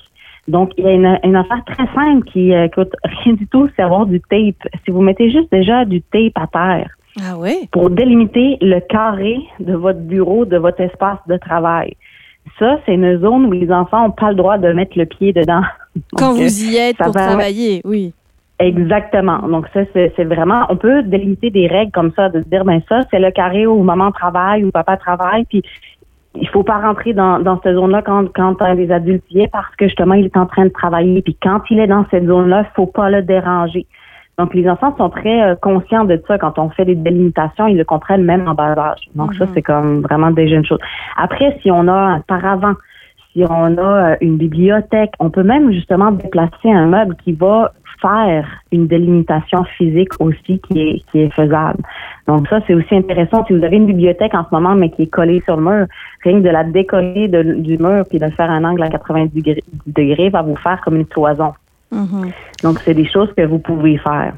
donc, 0.49 0.73
il 0.77 0.85
y 0.85 0.89
a 0.89 0.93
une, 0.93 1.19
une 1.23 1.37
affaire 1.37 1.65
très 1.65 1.87
simple 1.95 2.25
qui 2.25 2.53
euh, 2.53 2.69
coûte 2.69 2.93
rien 3.05 3.35
du 3.35 3.47
tout, 3.47 3.69
c'est 3.77 3.83
avoir 3.83 4.07
du 4.07 4.21
tape. 4.21 4.69
Si 4.85 4.91
vous 4.91 5.01
mettez 5.01 5.31
juste 5.31 5.51
déjà 5.53 5.85
du 5.85 6.03
tape 6.03 6.33
à 6.35 6.47
terre, 6.47 6.91
ah 7.21 7.37
oui? 7.39 7.69
pour 7.71 7.91
délimiter 7.91 8.59
le 8.61 8.81
carré 8.81 9.39
de 9.61 9.75
votre 9.75 10.01
bureau, 10.01 10.45
de 10.45 10.57
votre 10.57 10.81
espace 10.81 11.19
de 11.29 11.37
travail. 11.37 11.97
Ça, 12.59 12.79
c'est 12.85 12.95
une 12.95 13.21
zone 13.21 13.47
où 13.47 13.53
les 13.53 13.71
enfants 13.71 14.09
n'ont 14.09 14.11
pas 14.11 14.31
le 14.31 14.35
droit 14.35 14.59
de 14.59 14.73
mettre 14.73 14.99
le 14.99 15.07
pied 15.07 15.33
dedans. 15.33 15.63
Quand 16.17 16.33
vous 16.33 16.65
y 16.65 16.77
êtes 16.77 16.97
pour 16.97 17.13
travailler, 17.13 17.81
oui. 17.85 18.13
Exactement. 18.59 19.39
Donc 19.49 19.67
ça, 19.73 19.81
c'est 19.93 20.25
vraiment, 20.25 20.67
on 20.69 20.77
peut 20.77 21.03
délimiter 21.03 21.51
des 21.51 21.67
règles 21.67 21.91
comme 21.91 22.13
ça, 22.15 22.29
de 22.29 22.41
dire, 22.41 22.65
ben 22.65 22.81
ça, 22.89 23.01
c'est 23.11 23.19
le 23.19 23.31
carré 23.33 23.67
où 23.67 23.83
maman 23.83 24.13
travaille, 24.13 24.65
où 24.65 24.71
papa 24.71 24.97
travaille, 24.97 25.45
puis 25.47 25.63
il 26.35 26.49
faut 26.49 26.63
pas 26.63 26.79
rentrer 26.79 27.13
dans, 27.13 27.39
dans 27.39 27.61
cette 27.63 27.75
zone-là 27.75 28.03
quand, 28.03 28.33
quand 28.35 28.61
les 28.75 28.91
adultes 28.91 29.25
y 29.31 29.41
est 29.41 29.49
parce 29.49 29.75
que 29.77 29.87
justement, 29.87 30.15
il 30.15 30.27
est 30.27 30.37
en 30.37 30.47
train 30.47 30.65
de 30.65 30.71
travailler. 30.71 31.23
Puis 31.23 31.37
quand 31.43 31.61
il 31.71 31.79
est 31.79 31.87
dans 31.87 32.07
cette 32.11 32.27
zone-là, 32.27 32.65
il 32.69 32.75
faut 32.75 32.87
pas 32.87 33.11
le 33.11 33.23
déranger. 33.23 33.87
Donc, 34.39 34.55
les 34.55 34.69
enfants 34.69 34.95
sont 34.97 35.11
très 35.11 35.43
euh, 35.43 35.55
conscients 35.57 36.05
de 36.05 36.21
ça. 36.27 36.39
Quand 36.39 36.59
on 36.59 36.71
fait 36.71 36.87
des 36.87 36.95
délimitations, 36.95 37.67
ils 37.67 37.77
le 37.77 37.85
comprennent 37.85 38.25
même 38.25 38.49
en 38.49 38.55
bas 38.55 38.73
âge. 38.73 39.01
Donc, 39.15 39.35
ça, 39.35 39.45
mhm. 39.45 39.51
c'est 39.55 39.63
comme 39.63 40.01
vraiment 40.01 40.31
déjà 40.31 40.57
une 40.57 40.65
chose. 40.65 40.81
Après, 41.17 41.59
si 41.63 41.71
on 41.71 41.87
a 41.87 41.93
un 41.93 42.21
paravent, 42.21 42.75
si 43.33 43.45
on 43.49 43.77
a 43.77 44.13
euh, 44.13 44.17
une 44.23 44.39
bibliothèque, 44.39 45.13
on 45.21 45.31
peut 45.31 45.43
même 45.43 45.71
justement 45.71 46.13
déplacer 46.13 46.71
un 46.71 46.87
meuble 46.87 47.15
qui 47.17 47.33
va 47.33 47.73
faire 48.03 48.47
une 48.73 48.87
délimitation 48.87 49.65
physique 49.79 50.11
aussi 50.19 50.61
qui 50.61 50.81
est, 50.81 51.11
qui 51.11 51.21
est 51.21 51.31
faisable. 51.31 51.83
Donc 52.27 52.49
ça, 52.49 52.61
c'est 52.67 52.75
aussi 52.75 52.95
intéressant. 52.95 53.45
Si 53.47 53.55
vous 53.55 53.65
avez 53.65 53.77
une 53.77 53.87
bibliothèque 53.87 54.35
en 54.35 54.45
ce 54.45 54.55
moment, 54.55 54.75
mais 54.75 54.91
qui 54.91 55.03
est 55.03 55.07
collée 55.07 55.41
sur 55.45 55.57
le 55.57 55.63
mur, 55.63 55.87
rien 56.25 56.39
que 56.41 56.45
de 56.45 56.51
la 56.51 56.65
décoller 56.65 57.29
du 57.29 57.79
mur 57.79 58.05
puis 58.09 58.19
de 58.19 58.29
faire 58.31 58.51
un 58.51 58.65
angle 58.65 58.83
à 58.83 58.91
90 58.91 59.61
degrés, 59.87 60.29
va 60.29 60.43
vous 60.43 60.57
faire 60.57 60.81
comme 60.83 60.97
une 60.97 61.07
cloison. 61.07 61.53
Mm-hmm. 61.93 62.33
Donc, 62.63 62.79
c'est 62.81 62.95
des 62.95 63.07
choses 63.07 63.33
que 63.37 63.47
vous 63.47 63.59
pouvez 63.59 63.99
faire. 63.99 64.35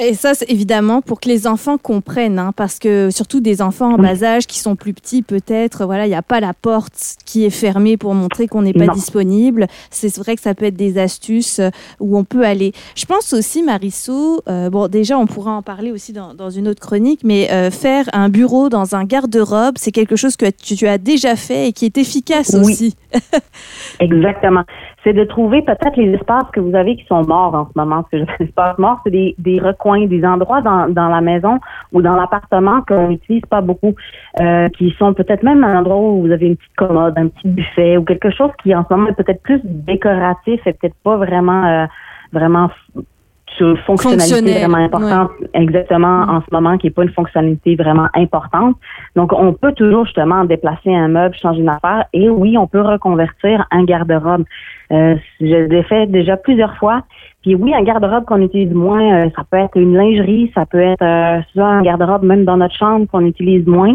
Et 0.00 0.14
ça, 0.14 0.34
c'est 0.34 0.50
évidemment 0.50 1.02
pour 1.02 1.20
que 1.20 1.28
les 1.28 1.46
enfants 1.46 1.78
comprennent, 1.78 2.38
hein, 2.38 2.52
parce 2.56 2.78
que 2.78 3.10
surtout 3.10 3.40
des 3.40 3.62
enfants 3.62 3.94
en 3.94 3.96
bas 3.96 4.24
âge 4.24 4.46
qui 4.46 4.58
sont 4.58 4.74
plus 4.74 4.92
petits, 4.92 5.22
peut-être, 5.22 5.84
voilà, 5.84 6.06
il 6.06 6.08
n'y 6.08 6.16
a 6.16 6.22
pas 6.22 6.40
la 6.40 6.52
porte 6.52 7.16
qui 7.24 7.44
est 7.44 7.50
fermée 7.50 7.96
pour 7.96 8.14
montrer 8.14 8.48
qu'on 8.48 8.62
n'est 8.62 8.72
pas 8.72 8.88
disponible. 8.88 9.66
C'est 9.90 10.16
vrai 10.18 10.34
que 10.34 10.42
ça 10.42 10.54
peut 10.54 10.64
être 10.64 10.76
des 10.76 10.98
astuces 10.98 11.60
euh, 11.60 11.70
où 12.00 12.18
on 12.18 12.24
peut 12.24 12.44
aller. 12.44 12.72
Je 12.96 13.04
pense 13.04 13.32
aussi, 13.32 13.62
Marissou, 13.62 14.40
euh, 14.48 14.68
bon, 14.70 14.88
déjà, 14.88 15.18
on 15.18 15.26
pourra 15.26 15.52
en 15.52 15.62
parler 15.62 15.92
aussi 15.92 16.12
dans, 16.12 16.34
dans 16.34 16.50
une 16.50 16.66
autre 16.68 16.80
chronique, 16.80 17.20
mais 17.22 17.50
euh, 17.52 17.70
faire 17.70 18.06
un 18.12 18.28
bureau 18.28 18.68
dans 18.68 18.94
un 18.94 19.04
garde-robe, 19.04 19.76
c'est 19.78 19.92
quelque 19.92 20.16
chose 20.16 20.36
que 20.36 20.46
tu, 20.50 20.86
as 20.86 20.98
déjà 20.98 21.36
fait 21.36 21.68
et 21.68 21.72
qui 21.72 21.84
est 21.84 21.98
efficace 21.98 22.54
aussi. 22.54 22.96
Exactement. 24.00 24.64
C'est 25.04 25.12
de 25.12 25.24
trouver 25.24 25.62
peut-être 25.62 25.96
les 25.96 26.12
espaces 26.12 26.50
que 26.52 26.60
vous 26.60 26.74
avez 26.74 26.96
qui 26.96 27.04
sont 27.06 27.22
morts 27.22 27.54
en 27.54 27.66
ce 27.66 27.72
moment. 27.76 28.02
Parce 28.02 28.10
que 28.10 28.16
les 28.16 28.46
espaces 28.46 28.78
morts, 28.78 29.00
c'est 29.04 29.10
des, 29.10 29.34
des 29.38 29.60
recoins, 29.60 30.06
des 30.06 30.24
endroits 30.24 30.60
dans, 30.60 30.88
dans 30.88 31.08
la 31.08 31.20
maison 31.20 31.58
ou 31.92 32.02
dans 32.02 32.16
l'appartement 32.16 32.82
qu'on 32.82 33.08
n'utilise 33.08 33.46
pas 33.48 33.60
beaucoup, 33.60 33.94
euh, 34.40 34.68
qui 34.70 34.94
sont 34.98 35.14
peut-être 35.14 35.42
même 35.42 35.62
un 35.62 35.78
endroit 35.78 35.96
où 35.96 36.22
vous 36.22 36.32
avez 36.32 36.48
une 36.48 36.56
petite 36.56 36.76
commode, 36.76 37.16
un 37.16 37.28
petit 37.28 37.48
buffet 37.48 37.96
ou 37.96 38.04
quelque 38.04 38.30
chose 38.30 38.50
qui 38.62 38.74
en 38.74 38.84
ce 38.88 38.94
moment 38.94 39.08
est 39.08 39.14
peut-être 39.14 39.42
plus 39.42 39.60
décoratif 39.64 40.60
et 40.66 40.72
peut-être 40.72 40.96
pas 41.04 41.16
vraiment 41.16 41.64
euh, 41.64 41.86
vraiment 42.32 42.68
sur 43.56 43.78
fonctionnalité 43.80 44.58
vraiment 44.58 44.78
importante 44.78 45.30
exactement 45.54 46.26
mm. 46.26 46.30
en 46.30 46.40
ce 46.40 46.46
moment 46.52 46.78
qui 46.78 46.88
est 46.88 46.90
pas 46.90 47.02
une 47.02 47.12
fonctionnalité 47.12 47.76
vraiment 47.76 48.08
importante. 48.14 48.76
Donc 49.16 49.32
on 49.32 49.52
peut 49.52 49.72
toujours 49.72 50.04
justement 50.04 50.44
déplacer 50.44 50.94
un 50.94 51.08
meuble, 51.08 51.34
changer 51.34 51.60
une 51.60 51.68
affaire 51.68 52.04
et 52.12 52.28
oui, 52.28 52.56
on 52.58 52.66
peut 52.66 52.82
reconvertir 52.82 53.66
un 53.70 53.84
garde-robe. 53.84 54.44
Euh, 54.90 55.16
je 55.40 55.46
l'ai 55.46 55.82
fait 55.82 56.06
déjà 56.06 56.36
plusieurs 56.36 56.76
fois. 56.76 57.02
Puis 57.42 57.54
oui, 57.54 57.72
un 57.72 57.82
garde-robe 57.82 58.24
qu'on 58.24 58.42
utilise 58.42 58.72
moins, 58.72 59.26
euh, 59.26 59.30
ça 59.36 59.42
peut 59.48 59.58
être 59.58 59.76
une 59.76 59.96
lingerie, 59.96 60.50
ça 60.54 60.66
peut 60.66 60.80
être 60.80 61.02
euh, 61.02 61.40
un 61.62 61.82
garde-robe 61.82 62.24
même 62.24 62.44
dans 62.44 62.56
notre 62.56 62.74
chambre 62.74 63.06
qu'on 63.06 63.24
utilise 63.24 63.64
moins, 63.66 63.94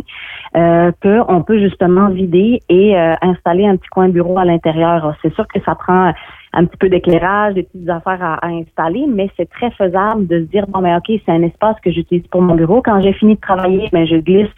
euh, 0.56 0.92
qu'on 1.02 1.42
peut 1.42 1.60
justement 1.60 2.10
vider 2.10 2.62
et 2.70 2.98
euh, 2.98 3.16
installer 3.22 3.66
un 3.66 3.76
petit 3.76 3.90
coin 3.90 4.08
bureau 4.08 4.38
à 4.38 4.46
l'intérieur. 4.46 5.14
C'est 5.22 5.34
sûr 5.34 5.46
que 5.48 5.60
ça 5.66 5.76
prend 5.76 6.14
un 6.54 6.66
petit 6.66 6.78
peu 6.78 6.90
d'éclairage, 6.90 7.56
des 7.56 7.64
petites 7.64 7.90
affaires 7.90 8.22
à, 8.22 8.48
installer, 8.48 9.06
mais 9.08 9.30
c'est 9.36 9.50
très 9.50 9.72
faisable 9.72 10.28
de 10.28 10.40
se 10.40 10.46
dire 10.46 10.66
bon 10.68 10.82
mais 10.82 10.92
ben, 10.92 10.98
ok, 10.98 11.22
c'est 11.26 11.32
un 11.32 11.44
espace 11.44 11.80
que 11.82 11.92
j'utilise 11.92 12.28
pour 12.28 12.42
mon 12.42 12.56
bureau. 12.56 12.82
Quand 12.82 13.02
j'ai 13.02 13.14
fini 13.14 13.36
de 13.36 13.42
travailler, 13.42 13.90
ben 13.92 14.06
je 14.06 14.16
glisse 14.16 14.50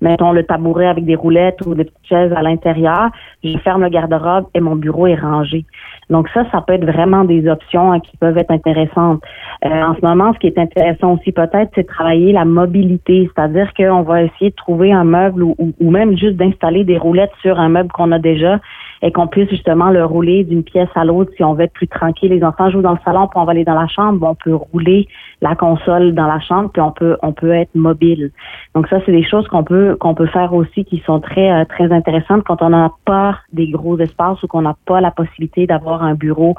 mettons 0.00 0.32
le 0.32 0.44
tabouret 0.44 0.86
avec 0.86 1.04
des 1.04 1.14
roulettes 1.14 1.60
ou 1.66 1.74
des 1.74 1.84
petites 1.84 2.06
chaises 2.08 2.32
à 2.32 2.42
l'intérieur. 2.42 3.10
Je 3.42 3.56
ferme 3.58 3.82
le 3.82 3.88
garde-robe 3.88 4.46
et 4.54 4.60
mon 4.60 4.76
bureau 4.76 5.06
est 5.06 5.14
rangé. 5.14 5.64
Donc 6.08 6.28
ça, 6.30 6.44
ça 6.50 6.60
peut 6.60 6.74
être 6.74 6.84
vraiment 6.84 7.24
des 7.24 7.48
options 7.48 7.92
hein, 7.92 8.00
qui 8.00 8.16
peuvent 8.16 8.36
être 8.36 8.50
intéressantes. 8.50 9.22
Euh, 9.64 9.68
en 9.68 9.94
ce 9.94 10.00
moment, 10.02 10.32
ce 10.34 10.38
qui 10.38 10.48
est 10.48 10.58
intéressant 10.58 11.14
aussi 11.14 11.32
peut-être, 11.32 11.70
c'est 11.74 11.86
travailler 11.86 12.32
la 12.32 12.44
mobilité, 12.44 13.30
c'est-à-dire 13.34 13.72
qu'on 13.74 14.02
va 14.02 14.22
essayer 14.22 14.50
de 14.50 14.56
trouver 14.56 14.92
un 14.92 15.04
meuble 15.04 15.42
ou, 15.42 15.54
ou 15.58 15.90
même 15.90 16.16
juste 16.16 16.36
d'installer 16.36 16.84
des 16.84 16.98
roulettes 16.98 17.32
sur 17.42 17.58
un 17.58 17.68
meuble 17.68 17.90
qu'on 17.92 18.12
a 18.12 18.18
déjà 18.18 18.60
et 19.02 19.12
qu'on 19.12 19.26
puisse 19.26 19.48
justement 19.48 19.90
le 19.90 20.04
rouler 20.04 20.44
d'une 20.44 20.62
pièce 20.62 20.88
à 20.94 21.04
l'autre 21.04 21.30
si 21.36 21.42
on 21.42 21.54
veut 21.54 21.64
être 21.64 21.72
plus 21.72 21.88
tranquille. 21.88 22.30
Les 22.30 22.44
enfants 22.44 22.70
jouent 22.70 22.82
dans 22.82 22.92
le 22.92 22.98
salon, 23.04 23.28
puis 23.28 23.38
on 23.40 23.44
va 23.44 23.52
aller 23.52 23.64
dans 23.64 23.78
la 23.78 23.88
chambre, 23.88 24.26
on 24.28 24.34
peut 24.34 24.54
rouler 24.54 25.08
la 25.40 25.54
console 25.54 26.14
dans 26.14 26.26
la 26.26 26.40
chambre, 26.40 26.70
puis 26.70 26.82
on 26.82 26.92
peut 26.92 27.16
on 27.22 27.32
peut 27.32 27.52
être 27.52 27.74
mobile. 27.74 28.30
Donc 28.74 28.88
ça, 28.88 28.98
c'est 29.06 29.12
des 29.12 29.24
choses 29.24 29.48
qu'on 29.48 29.64
peut 29.64 29.96
qu'on 29.98 30.14
peut 30.14 30.26
faire 30.26 30.52
aussi 30.52 30.84
qui 30.84 31.02
sont 31.06 31.20
très 31.20 31.50
euh, 31.50 31.64
très 31.64 31.90
intéressantes 31.92 32.44
quand 32.44 32.62
on 32.62 32.70
n'a 32.70 32.90
pas 33.04 33.38
des 33.52 33.70
gros 33.70 33.98
espaces 33.98 34.42
ou 34.42 34.46
qu'on 34.46 34.62
n'a 34.62 34.76
pas 34.86 35.00
la 35.00 35.10
possibilité 35.10 35.66
d'avoir 35.66 36.02
un 36.02 36.14
bureau 36.14 36.54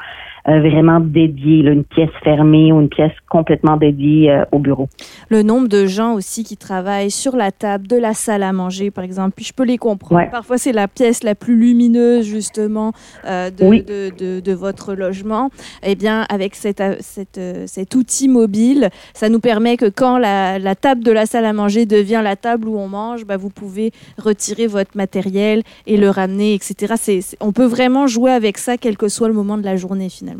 euh, 0.47 0.59
vraiment 0.59 0.99
dédié, 0.99 1.59
une 1.59 1.83
pièce 1.83 2.09
fermée 2.23 2.71
ou 2.71 2.81
une 2.81 2.89
pièce 2.89 3.11
complètement 3.29 3.77
dédiée 3.77 4.31
euh, 4.31 4.43
au 4.51 4.59
bureau. 4.59 4.89
Le 5.29 5.43
nombre 5.43 5.67
de 5.67 5.85
gens 5.85 6.13
aussi 6.13 6.43
qui 6.43 6.57
travaillent 6.57 7.11
sur 7.11 7.35
la 7.35 7.51
table 7.51 7.87
de 7.87 7.95
la 7.95 8.13
salle 8.13 8.41
à 8.41 8.51
manger, 8.51 8.89
par 8.89 9.03
exemple, 9.03 9.33
puis 9.35 9.45
je 9.45 9.53
peux 9.53 9.65
les 9.65 9.77
comprendre. 9.77 10.29
Parfois, 10.31 10.57
c'est 10.57 10.71
la 10.71 10.87
pièce 10.87 11.23
la 11.23 11.35
plus 11.35 11.55
lumineuse, 11.55 12.25
justement, 12.25 12.91
euh, 13.25 13.51
de, 13.51 14.09
de, 14.09 14.39
de, 14.39 14.53
votre 14.53 14.95
logement. 14.95 15.49
Eh 15.83 15.95
bien, 15.95 16.25
avec 16.29 16.55
cette, 16.55 16.81
cette, 17.01 17.39
cet 17.67 17.95
outil 17.95 18.27
mobile, 18.27 18.89
ça 19.13 19.29
nous 19.29 19.39
permet 19.39 19.77
que 19.77 19.89
quand 19.89 20.17
la, 20.17 20.57
la, 20.57 20.75
table 20.75 21.03
de 21.03 21.11
la 21.11 21.25
salle 21.25 21.45
à 21.45 21.53
manger 21.53 21.85
devient 21.85 22.21
la 22.23 22.35
table 22.35 22.67
où 22.67 22.77
on 22.77 22.87
mange, 22.87 23.25
bah, 23.25 23.37
vous 23.37 23.49
pouvez 23.49 23.91
retirer 24.17 24.67
votre 24.67 24.97
matériel 24.97 25.61
et 25.85 25.97
le 25.97 26.09
ramener, 26.09 26.53
etc. 26.55 26.95
C'est, 26.97 27.19
on 27.39 27.51
peut 27.51 27.65
vraiment 27.65 28.07
jouer 28.07 28.31
avec 28.31 28.57
ça, 28.57 28.77
quel 28.77 28.97
que 28.97 29.07
soit 29.07 29.27
le 29.27 29.33
moment 29.33 29.57
de 29.57 29.63
la 29.63 29.75
journée, 29.75 30.09
finalement. 30.09 30.30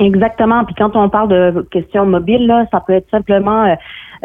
Exactement. 0.00 0.64
Puis 0.64 0.74
quand 0.74 0.96
on 0.96 1.08
parle 1.08 1.28
de 1.28 1.66
questions 1.70 2.04
mobiles, 2.04 2.46
là, 2.46 2.66
ça 2.72 2.80
peut 2.80 2.94
être 2.94 3.08
simplement 3.10 3.64
euh, 3.64 3.74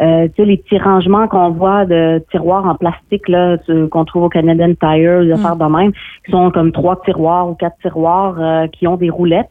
euh 0.00 0.28
les 0.38 0.56
petits 0.56 0.78
rangements 0.78 1.28
qu'on 1.28 1.50
voit 1.50 1.84
de 1.84 2.24
tiroirs 2.30 2.66
en 2.66 2.74
plastique 2.74 3.28
là 3.28 3.56
qu'on 3.90 4.04
trouve 4.04 4.24
au 4.24 4.28
Canadian 4.28 4.74
Tire, 4.74 5.20
des 5.20 5.28
mm. 5.28 5.32
affaires 5.32 5.56
de 5.56 5.64
même, 5.64 5.92
qui 6.24 6.32
sont 6.32 6.50
comme 6.50 6.72
trois 6.72 7.00
tiroirs 7.02 7.48
ou 7.48 7.54
quatre 7.54 7.76
tiroirs 7.82 8.36
euh, 8.38 8.66
qui 8.66 8.88
ont 8.88 8.96
des 8.96 9.10
roulettes. 9.10 9.50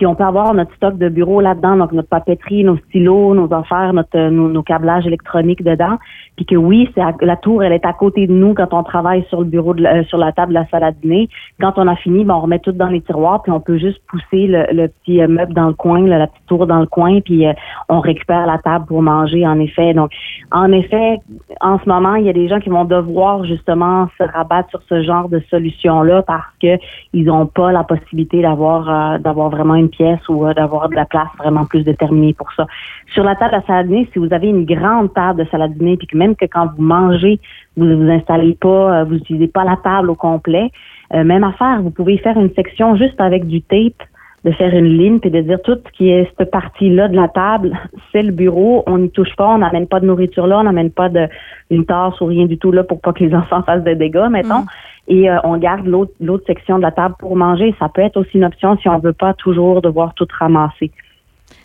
Puis 0.00 0.06
on 0.06 0.14
peut 0.14 0.24
avoir 0.24 0.54
notre 0.54 0.74
stock 0.76 0.96
de 0.96 1.10
bureau 1.10 1.42
là-dedans, 1.42 1.76
donc 1.76 1.92
notre 1.92 2.08
papeterie, 2.08 2.64
nos 2.64 2.78
stylos, 2.88 3.34
nos 3.34 3.52
affaires, 3.52 3.92
notre, 3.92 4.16
euh, 4.16 4.30
nos, 4.30 4.62
câblages 4.62 5.06
électroniques 5.06 5.62
dedans. 5.62 5.98
Puis 6.36 6.46
que 6.46 6.56
oui, 6.56 6.88
c'est 6.94 7.02
la 7.20 7.36
tour, 7.36 7.62
elle 7.62 7.74
est 7.74 7.84
à 7.84 7.92
côté 7.92 8.26
de 8.26 8.32
nous 8.32 8.54
quand 8.54 8.72
on 8.72 8.82
travaille 8.82 9.26
sur 9.28 9.40
le 9.40 9.44
bureau, 9.44 9.74
de 9.74 9.84
euh, 9.84 10.02
sur 10.04 10.16
la 10.16 10.32
table 10.32 10.54
de 10.54 10.58
la 10.58 10.66
salle 10.68 10.84
à 10.84 10.92
dîner. 10.92 11.28
Quand 11.60 11.74
on 11.76 11.86
a 11.86 11.96
fini, 11.96 12.24
ben, 12.24 12.36
on 12.36 12.40
remet 12.40 12.60
tout 12.60 12.72
dans 12.72 12.86
les 12.86 13.02
tiroirs, 13.02 13.42
puis 13.42 13.52
on 13.52 13.60
peut 13.60 13.76
juste 13.76 14.00
pousser 14.08 14.46
le, 14.46 14.86
petit 14.86 15.20
euh, 15.20 15.28
meuble 15.28 15.52
dans 15.52 15.66
le 15.66 15.74
coin, 15.74 16.06
la 16.06 16.28
petite 16.28 16.46
tour 16.46 16.66
dans 16.66 16.80
le 16.80 16.86
coin, 16.86 17.20
puis 17.20 17.44
on 17.90 18.00
récupère 18.00 18.46
la 18.46 18.56
table 18.56 18.86
pour 18.86 19.02
manger, 19.02 19.46
en 19.46 19.60
effet. 19.60 19.92
Donc, 19.92 20.12
en 20.50 20.72
effet, 20.72 21.18
en 21.60 21.78
ce 21.78 21.86
moment, 21.86 22.14
il 22.14 22.24
y 22.24 22.30
a 22.30 22.32
des 22.32 22.48
gens 22.48 22.60
qui 22.60 22.70
vont 22.70 22.86
devoir 22.86 23.44
justement 23.44 24.08
se 24.16 24.24
rabattre 24.24 24.70
sur 24.70 24.80
ce 24.88 25.02
genre 25.02 25.28
de 25.28 25.42
solution-là 25.50 26.22
parce 26.22 26.56
que 26.62 26.78
ils 27.12 27.24
n'ont 27.24 27.44
pas 27.44 27.70
la 27.70 27.84
possibilité 27.84 28.40
d'avoir 28.40 29.18
d'avoir 29.20 29.50
vraiment 29.50 29.74
une 29.74 29.89
pièce 29.90 30.26
ou 30.28 30.46
euh, 30.46 30.54
d'avoir 30.54 30.88
de 30.88 30.94
la 30.94 31.04
place 31.04 31.28
vraiment 31.38 31.64
plus 31.66 31.84
déterminée 31.84 32.32
pour 32.32 32.52
ça. 32.52 32.66
Sur 33.12 33.24
la 33.24 33.34
table 33.36 33.54
à 33.54 33.62
saladiner, 33.62 34.08
si 34.12 34.18
vous 34.18 34.32
avez 34.32 34.48
une 34.48 34.64
grande 34.64 35.12
table 35.12 35.44
de 35.44 35.50
saladiner, 35.50 35.96
puis 35.96 36.06
que 36.06 36.16
même 36.16 36.34
que 36.36 36.46
quand 36.46 36.68
vous 36.76 36.82
mangez, 36.82 37.38
vous 37.76 37.84
ne 37.84 37.94
vous 37.94 38.10
installez 38.10 38.54
pas, 38.54 39.00
euh, 39.00 39.04
vous 39.04 39.14
n'utilisez 39.14 39.48
pas 39.48 39.64
la 39.64 39.76
table 39.76 40.10
au 40.10 40.14
complet, 40.14 40.70
euh, 41.14 41.24
même 41.24 41.44
affaire, 41.44 41.82
vous 41.82 41.90
pouvez 41.90 42.18
faire 42.18 42.38
une 42.38 42.52
section 42.54 42.96
juste 42.96 43.20
avec 43.20 43.46
du 43.46 43.62
tape 43.62 44.02
de 44.44 44.52
faire 44.52 44.74
une 44.74 44.86
ligne 44.86 45.20
puis 45.20 45.30
de 45.30 45.40
dire 45.40 45.60
tout 45.62 45.76
ce 45.84 45.92
qui 45.92 46.08
est 46.10 46.30
cette 46.38 46.50
partie-là 46.50 47.08
de 47.08 47.16
la 47.16 47.28
table, 47.28 47.78
c'est 48.12 48.22
le 48.22 48.32
bureau, 48.32 48.82
on 48.86 48.98
n'y 48.98 49.10
touche 49.10 49.34
pas, 49.36 49.48
on 49.48 49.58
n'amène 49.58 49.86
pas 49.86 50.00
de 50.00 50.06
nourriture 50.06 50.46
là, 50.46 50.60
on 50.60 50.64
n'amène 50.64 50.90
pas 50.90 51.08
de 51.08 51.28
une 51.70 51.84
tasse 51.84 52.20
ou 52.20 52.26
rien 52.26 52.46
du 52.46 52.58
tout 52.58 52.72
là 52.72 52.84
pour 52.84 53.00
pas 53.00 53.12
que 53.12 53.24
les 53.24 53.34
enfants 53.40 53.62
fassent 53.62 53.84
des 53.84 53.96
dégâts, 53.96 54.28
mettons. 54.30 54.60
Mm 54.60 54.66
et 55.10 55.28
euh, 55.28 55.38
on 55.42 55.58
garde 55.58 55.86
l'autre 55.86 56.12
l'autre 56.20 56.44
section 56.46 56.78
de 56.78 56.82
la 56.82 56.92
table 56.92 57.16
pour 57.18 57.36
manger. 57.36 57.74
Ça 57.78 57.88
peut 57.88 58.00
être 58.00 58.16
aussi 58.16 58.38
une 58.38 58.44
option 58.44 58.78
si 58.78 58.88
on 58.88 58.98
veut 58.98 59.12
pas 59.12 59.34
toujours 59.34 59.82
devoir 59.82 60.14
tout 60.14 60.26
ramasser. 60.38 60.92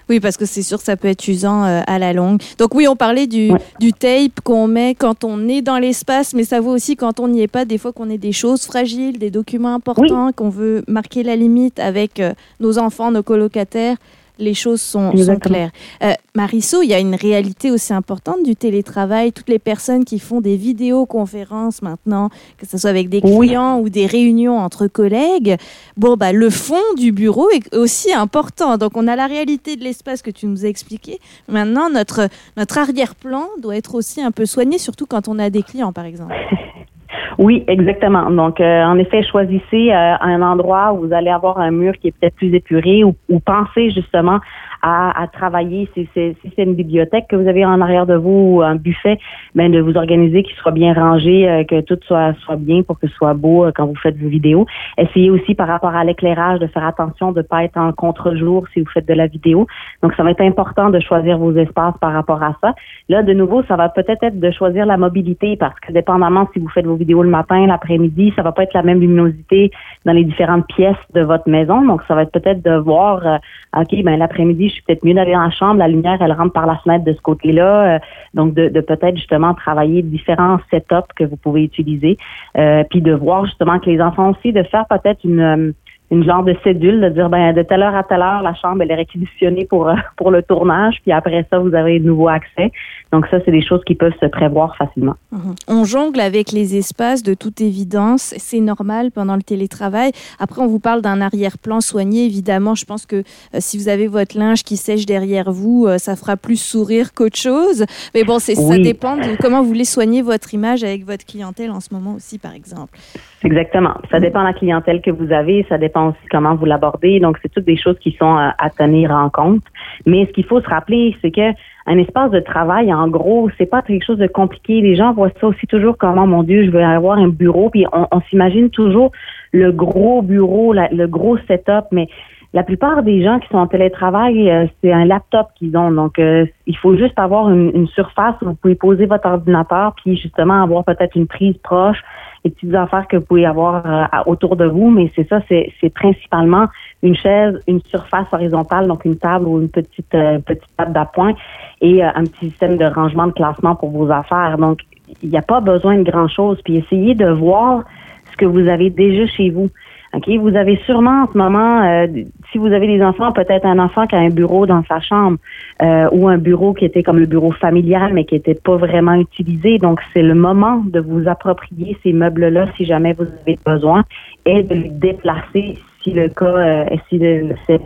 Oui, 0.09 0.19
parce 0.19 0.37
que 0.37 0.45
c'est 0.45 0.61
sûr 0.61 0.77
que 0.77 0.83
ça 0.83 0.95
peut 0.97 1.07
être 1.07 1.27
usant 1.27 1.63
euh, 1.63 1.81
à 1.87 1.97
la 1.97 2.13
longue. 2.13 2.41
Donc 2.59 2.75
oui, 2.75 2.87
on 2.87 2.95
parlait 2.95 3.27
du, 3.27 3.51
du 3.79 3.91
tape 3.91 4.39
qu'on 4.43 4.67
met 4.67 4.93
quand 4.93 5.23
on 5.23 5.47
est 5.47 5.61
dans 5.61 5.77
l'espace, 5.77 6.33
mais 6.33 6.43
ça 6.43 6.59
vaut 6.61 6.71
aussi 6.71 6.95
quand 6.95 7.19
on 7.19 7.27
n'y 7.27 7.41
est 7.41 7.47
pas. 7.47 7.65
Des 7.65 7.77
fois 7.77 7.91
qu'on 7.91 8.09
ait 8.09 8.17
des 8.19 8.31
choses 8.31 8.65
fragiles, 8.65 9.17
des 9.17 9.31
documents 9.31 9.73
importants, 9.73 10.31
qu'on 10.31 10.49
veut 10.49 10.83
marquer 10.87 11.23
la 11.23 11.35
limite 11.35 11.79
avec 11.79 12.19
euh, 12.19 12.33
nos 12.59 12.77
enfants, 12.77 13.11
nos 13.11 13.23
colocataires 13.23 13.97
les 14.39 14.53
choses 14.53 14.81
sont, 14.81 15.11
claires. 15.41 15.71
Euh, 16.03 16.13
il 16.37 16.89
y 16.89 16.93
a 16.93 16.99
une 16.99 17.15
réalité 17.15 17.71
aussi 17.71 17.93
importante 17.93 18.43
du 18.43 18.55
télétravail. 18.55 19.31
Toutes 19.31 19.49
les 19.49 19.59
personnes 19.59 20.03
qui 20.05 20.19
font 20.19 20.41
des 20.41 20.57
vidéoconférences 20.57 21.81
maintenant, 21.81 22.29
que 22.57 22.65
ce 22.65 22.77
soit 22.77 22.89
avec 22.89 23.09
des 23.09 23.21
clients 23.21 23.79
ou 23.79 23.89
des 23.89 24.05
réunions 24.05 24.59
entre 24.59 24.87
collègues, 24.87 25.57
bon, 25.97 26.15
bah, 26.15 26.31
le 26.31 26.49
fond 26.49 26.75
du 26.97 27.11
bureau 27.11 27.49
est 27.51 27.73
aussi 27.75 28.13
important. 28.13 28.77
Donc, 28.77 28.97
on 28.97 29.07
a 29.07 29.15
la 29.15 29.27
réalité 29.27 29.75
de 29.75 29.83
l'espace 29.83 30.21
que 30.21 30.31
tu 30.31 30.45
nous 30.45 30.65
as 30.65 30.69
expliqué. 30.69 31.19
Maintenant, 31.47 31.89
notre, 31.89 32.27
notre 32.57 32.77
arrière-plan 32.77 33.47
doit 33.61 33.77
être 33.77 33.95
aussi 33.95 34.21
un 34.21 34.31
peu 34.31 34.45
soigné, 34.45 34.77
surtout 34.77 35.05
quand 35.05 35.27
on 35.27 35.39
a 35.39 35.49
des 35.49 35.63
clients, 35.63 35.93
par 35.93 36.05
exemple. 36.05 36.33
Oui, 37.37 37.63
exactement. 37.67 38.29
Donc, 38.31 38.59
euh, 38.59 38.83
en 38.83 38.97
effet, 38.97 39.23
choisissez 39.23 39.91
euh, 39.91 40.15
un 40.19 40.41
endroit 40.41 40.93
où 40.93 41.07
vous 41.07 41.13
allez 41.13 41.29
avoir 41.29 41.59
un 41.59 41.71
mur 41.71 41.93
qui 41.99 42.07
est 42.09 42.11
peut-être 42.11 42.35
plus 42.35 42.53
épuré 42.53 43.03
ou, 43.03 43.15
ou 43.29 43.39
pensez 43.39 43.91
justement 43.91 44.39
à, 44.85 45.27
travailler. 45.33 45.89
Si 45.95 46.07
c'est 46.13 46.35
une 46.57 46.75
bibliothèque 46.75 47.25
que 47.27 47.35
vous 47.35 47.47
avez 47.47 47.65
en 47.65 47.81
arrière 47.81 48.05
de 48.05 48.15
vous 48.15 48.55
ou 48.55 48.61
un 48.61 48.75
buffet, 48.75 49.17
ben 49.55 49.71
de 49.71 49.79
vous 49.79 49.97
organiser 49.97 50.43
qu'il 50.43 50.55
soit 50.57 50.71
bien 50.71 50.93
rangé, 50.93 51.49
euh, 51.49 51.63
que 51.63 51.81
tout 51.81 51.97
soit 52.05 52.33
soit 52.43 52.55
bien 52.55 52.83
pour 52.83 52.99
que 52.99 53.07
ce 53.07 53.13
soit 53.15 53.33
beau 53.33 53.65
quand 53.75 53.87
vous 53.87 53.95
faites 53.95 54.17
vos 54.17 54.29
vidéos. 54.29 54.67
Essayez 54.97 55.31
aussi 55.31 55.55
par 55.55 55.67
rapport 55.67 55.95
à 55.95 56.03
l'éclairage 56.03 56.59
de 56.59 56.67
faire 56.67 56.85
attention 56.85 57.31
de 57.31 57.41
pas 57.41 57.63
être 57.63 57.77
en 57.77 57.91
contre-jour 57.93 58.65
si 58.73 58.81
vous 58.81 58.89
faites 58.93 59.07
de 59.07 59.13
la 59.13 59.27
vidéo. 59.27 59.65
Donc, 60.03 60.13
ça 60.15 60.23
va 60.23 60.31
être 60.31 60.41
important 60.41 60.89
de 60.89 60.99
choisir 60.99 61.37
vos 61.37 61.55
espaces 61.55 61.95
par 61.99 62.13
rapport 62.13 62.43
à 62.43 62.55
ça. 62.61 62.75
Là, 63.09 63.23
de 63.23 63.33
nouveau, 63.33 63.63
ça 63.63 63.75
va 63.75 63.89
peut-être 63.89 64.23
être 64.23 64.39
de 64.39 64.51
choisir 64.51 64.85
la 64.85 64.97
mobilité 64.97 65.55
parce 65.57 65.79
que 65.79 65.91
dépendamment 65.91 66.47
si 66.53 66.59
vous 66.59 66.69
faites 66.69 66.85
vos 66.85 66.95
vidéos 66.95 67.23
le 67.23 67.29
matin, 67.29 67.65
l'après-midi, 67.65 68.33
ça 68.35 68.43
va 68.43 68.51
pas 68.51 68.63
être 68.63 68.73
la 68.73 68.83
même 68.83 68.99
luminosité 68.99 69.71
dans 70.05 70.13
les 70.13 70.23
différentes 70.23 70.67
pièces 70.67 70.95
de 71.13 71.21
votre 71.21 71.49
maison. 71.49 71.81
Donc, 71.81 72.01
ça 72.07 72.15
va 72.15 72.23
être 72.23 72.31
peut-être 72.31 72.61
de 72.63 72.75
voir, 72.75 73.25
euh, 73.25 73.37
OK, 73.77 74.03
ben 74.03 74.17
l'après-midi, 74.17 74.69
suis 74.75 74.83
peut-être 74.83 75.03
mieux 75.03 75.13
d'aller 75.13 75.33
dans 75.33 75.41
la 75.41 75.51
chambre, 75.51 75.75
la 75.75 75.87
lumière, 75.87 76.17
elle 76.21 76.31
rentre 76.31 76.53
par 76.53 76.65
la 76.65 76.77
fenêtre 76.77 77.03
de 77.03 77.13
ce 77.13 77.21
côté-là. 77.21 77.95
Euh, 77.95 77.99
donc, 78.33 78.53
de, 78.53 78.69
peut-être 78.81 79.17
justement 79.17 79.53
travailler 79.53 80.01
différents 80.01 80.59
setups 80.71 81.13
que 81.15 81.23
vous 81.23 81.37
pouvez 81.37 81.63
utiliser. 81.63 82.17
Euh, 82.57 82.83
puis 82.89 83.01
de 83.01 83.13
voir 83.13 83.45
justement 83.45 83.79
que 83.79 83.89
les 83.89 84.01
enfants 84.01 84.31
aussi, 84.31 84.53
de 84.53 84.63
faire 84.63 84.85
peut-être 84.87 85.23
une 85.23 85.73
une 86.11 86.23
genre 86.23 86.43
de 86.43 86.55
cédule 86.63 87.01
de 87.01 87.09
dire 87.09 87.29
ben 87.29 87.53
de 87.53 87.63
telle 87.63 87.81
heure 87.81 87.95
à 87.95 88.03
telle 88.03 88.21
heure 88.21 88.41
la 88.41 88.53
chambre 88.53 88.81
elle 88.83 88.91
est 88.91 88.95
réquisitionnée 88.95 89.65
pour 89.65 89.89
euh, 89.89 89.95
pour 90.17 90.29
le 90.31 90.43
tournage 90.43 90.97
puis 91.01 91.11
après 91.11 91.45
ça 91.49 91.59
vous 91.59 91.73
avez 91.73 91.99
de 91.99 92.05
nouveau 92.05 92.27
accès. 92.27 92.71
Donc 93.11 93.25
ça 93.27 93.37
c'est 93.43 93.51
des 93.51 93.65
choses 93.65 93.81
qui 93.85 93.95
peuvent 93.95 94.13
se 94.21 94.27
prévoir 94.27 94.75
facilement. 94.77 95.15
Mhm. 95.31 95.55
on 95.67 95.83
jongle 95.83 96.19
avec 96.19 96.51
les 96.51 96.75
espaces 96.77 97.23
de 97.23 97.33
toute 97.33 97.59
évidence. 97.61 98.33
C'est 98.37 98.59
normal 98.59 99.11
pendant 99.11 99.35
le 99.35 99.41
télétravail. 99.41 100.11
Après 100.39 100.61
on 100.61 100.67
vous 100.67 100.79
parle 100.79 101.01
d'un 101.01 101.21
arrière-plan 101.21 101.81
soigné 101.81 102.25
évidemment. 102.25 102.75
Je 102.75 102.85
pense 102.85 103.05
que 103.05 103.17
euh, 103.17 103.21
si 103.59 103.77
vous 103.77 103.89
avez 103.89 104.07
votre 104.07 104.37
linge 104.37 104.63
qui 104.63 104.77
sèche 104.77 105.05
derrière 105.05 105.51
vous 105.51 105.85
euh, 105.87 105.97
ça 105.97 106.15
fera 106.15 106.37
plus 106.37 106.57
sourire 106.57 107.13
qu'autre 107.13 107.37
chose. 107.37 107.85
Mais 108.13 108.23
bon 108.23 108.37
c'est 108.39 108.55
ça 108.55 108.77
dépend 108.77 109.17
de 109.17 109.35
comment 109.41 109.61
vous 109.61 109.69
voulez 109.69 109.85
soigner 109.85 110.21
votre 110.21 110.53
image 110.53 110.83
avec 110.83 111.03
votre 111.03 111.25
clientèle 111.25 111.71
en 111.71 111.79
ce 111.79 111.93
moment 111.93 112.13
aussi 112.13 112.37
par 112.37 112.53
exemple 112.53 112.97
exactement 113.45 113.95
ça 114.11 114.19
dépend 114.19 114.41
de 114.41 114.47
la 114.47 114.53
clientèle 114.53 115.01
que 115.01 115.11
vous 115.11 115.31
avez 115.31 115.65
ça 115.69 115.77
dépend 115.77 116.09
aussi 116.09 116.27
comment 116.29 116.55
vous 116.55 116.65
l'abordez. 116.65 117.19
Donc, 117.19 117.37
c'est 117.41 117.49
toutes 117.49 117.65
des 117.65 117.77
choses 117.77 117.97
qui 117.99 118.15
sont 118.19 118.35
à, 118.35 118.69
tenir 118.77 119.11
en 119.11 119.29
compte. 119.29 119.63
Mais 120.05 120.25
ce 120.25 120.31
qu'il 120.31 120.45
faut 120.45 120.61
se 120.61 120.67
rappeler, 120.67 121.15
c'est 121.21 121.31
que 121.31 121.51
un 121.87 121.97
espace 121.99 122.31
de 122.31 122.39
travail, 122.39 122.91
en 122.93 123.07
gros, 123.07 123.49
c'est 123.57 123.67
pas 123.67 123.81
quelque 123.83 124.05
chose 124.05 124.17
de 124.17 124.27
compliqué. 124.27 124.81
Les 124.81 124.95
gens 124.95 125.13
voient 125.13 125.29
ça 125.39 125.47
aussi 125.47 125.67
toujours 125.67 125.97
comme, 125.97 126.17
oh 126.17 126.25
mon 126.25 126.41
Dieu, 126.41 126.65
je 126.65 126.71
veux 126.71 126.83
avoir 126.83 127.17
un 127.17 127.27
bureau. 127.27 127.69
Puis 127.69 127.85
on, 127.93 128.21
s'imagine 128.29 128.69
toujours 128.69 129.11
le 129.51 129.71
gros 129.71 130.21
bureau, 130.21 130.73
le 130.73 131.05
gros 131.05 131.37
setup, 131.47 131.85
mais 131.91 132.07
la 132.55 132.63
plupart 132.63 133.03
des 133.03 133.21
gens 133.21 133.39
qui 133.39 133.49
sont 133.49 133.57
en 133.57 133.67
télétravail, 133.67 134.49
euh, 134.49 134.65
c'est 134.81 134.93
un 134.93 135.03
laptop 135.03 135.47
qu'ils 135.55 135.75
ont. 135.75 135.91
Donc, 135.91 136.17
euh, 136.19 136.45
il 136.67 136.77
faut 136.77 136.95
juste 136.95 137.19
avoir 137.19 137.49
une, 137.49 137.85
surface 137.87 138.35
où 138.41 138.45
vous 138.45 138.55
pouvez 138.55 138.75
poser 138.75 139.07
votre 139.07 139.27
ordinateur, 139.27 139.93
puis 139.97 140.15
justement 140.15 140.63
avoir 140.63 140.85
peut-être 140.85 141.17
une 141.17 141.27
prise 141.27 141.57
proche, 141.57 141.97
les 142.45 142.51
petites 142.51 142.73
affaires 142.73 143.09
que 143.09 143.17
vous 143.17 143.25
pouvez 143.25 143.45
avoir 143.45 143.85
euh, 143.85 144.05
autour 144.25 144.55
de 144.55 144.65
vous, 144.65 144.89
mais 144.89 145.11
c'est 145.17 145.27
ça, 145.27 145.41
c'est, 145.49 145.89
principalement 145.93 146.67
une 147.03 147.15
chaise, 147.15 147.59
une 147.67 147.81
surface 147.81 148.27
horizontale, 148.31 148.87
donc 148.87 149.03
une 149.03 149.17
table 149.17 149.47
ou 149.47 149.59
une 149.59 149.69
petite 149.69 150.09
petite 150.09 150.77
table 150.77 150.93
d'appoint 150.93 151.33
et 151.81 152.01
un 152.03 152.23
petit 152.23 152.49
système 152.49 152.77
de 152.77 152.85
rangement 152.85 153.27
de 153.27 153.33
classement 153.33 153.75
pour 153.75 153.89
vos 153.89 154.09
affaires. 154.09 154.57
Donc, 154.57 154.79
il 155.21 155.29
n'y 155.29 155.37
a 155.37 155.41
pas 155.41 155.59
besoin 155.59 155.97
de 155.97 156.09
grand-chose. 156.09 156.59
Puis 156.63 156.77
essayez 156.77 157.15
de 157.15 157.29
voir 157.29 157.83
ce 158.31 158.37
que 158.37 158.45
vous 158.45 158.67
avez 158.67 158.89
déjà 158.89 159.27
chez 159.27 159.49
vous. 159.49 159.69
OK, 160.15 160.29
vous 160.39 160.55
avez 160.55 160.77
sûrement 160.85 161.23
en 161.23 161.27
ce 161.31 161.37
moment, 161.37 161.83
euh, 161.83 162.07
si 162.51 162.57
vous 162.57 162.67
avez 162.67 162.87
des 162.87 163.03
enfants, 163.03 163.33
peut-être 163.33 163.65
un 163.65 163.79
enfant 163.79 164.07
qui 164.07 164.15
a 164.15 164.19
un 164.19 164.29
bureau 164.29 164.65
dans 164.65 164.81
sa 164.85 165.01
chambre 165.01 165.37
euh, 165.81 166.07
ou 166.13 166.29
un 166.29 166.37
bureau 166.37 166.73
qui 166.73 166.85
était 166.85 167.03
comme 167.03 167.19
le 167.19 167.25
bureau 167.25 167.51
familial, 167.51 168.13
mais 168.13 168.23
qui 168.23 168.35
n'était 168.35 168.55
pas 168.55 168.77
vraiment 168.77 169.15
utilisé. 169.15 169.77
Donc, 169.77 169.99
c'est 170.13 170.21
le 170.21 170.33
moment 170.33 170.81
de 170.85 171.01
vous 171.01 171.27
approprier 171.27 171.97
ces 172.01 172.13
meubles-là 172.13 172.67
si 172.77 172.85
jamais 172.85 173.11
vous 173.11 173.25
avez 173.41 173.59
besoin 173.65 174.05
et 174.45 174.63
de 174.63 174.73
les 174.73 174.89
déplacer 174.89 175.79
si 176.01 176.11
le 176.11 176.29
cas, 176.29 176.45
euh, 176.45 176.85
si 177.09 177.17
le, 177.17 177.55
c'est 177.67 177.81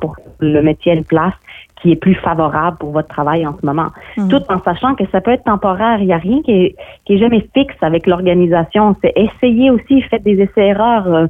pour 0.00 0.16
le 0.40 0.60
métier 0.60 0.92
à 0.92 0.94
une 0.96 1.04
place 1.04 1.34
qui 1.80 1.92
est 1.92 1.96
plus 1.96 2.14
favorable 2.14 2.76
pour 2.78 2.92
votre 2.92 3.08
travail 3.08 3.46
en 3.46 3.56
ce 3.60 3.64
moment. 3.64 3.88
Mhm. 4.16 4.28
Tout 4.28 4.42
en 4.48 4.60
sachant 4.62 4.94
que 4.94 5.04
ça 5.10 5.20
peut 5.20 5.32
être 5.32 5.44
temporaire. 5.44 6.00
Il 6.00 6.06
n'y 6.06 6.12
a 6.12 6.18
rien 6.18 6.42
qui 6.42 6.52
est, 6.52 6.76
qui 7.04 7.14
est 7.14 7.18
jamais 7.18 7.48
fixe 7.54 7.76
avec 7.80 8.06
l'organisation. 8.06 8.96
C'est 9.02 9.12
essayer 9.16 9.70
aussi, 9.70 10.02
faites 10.02 10.22
des 10.24 10.40
essais-erreurs. 10.40 11.28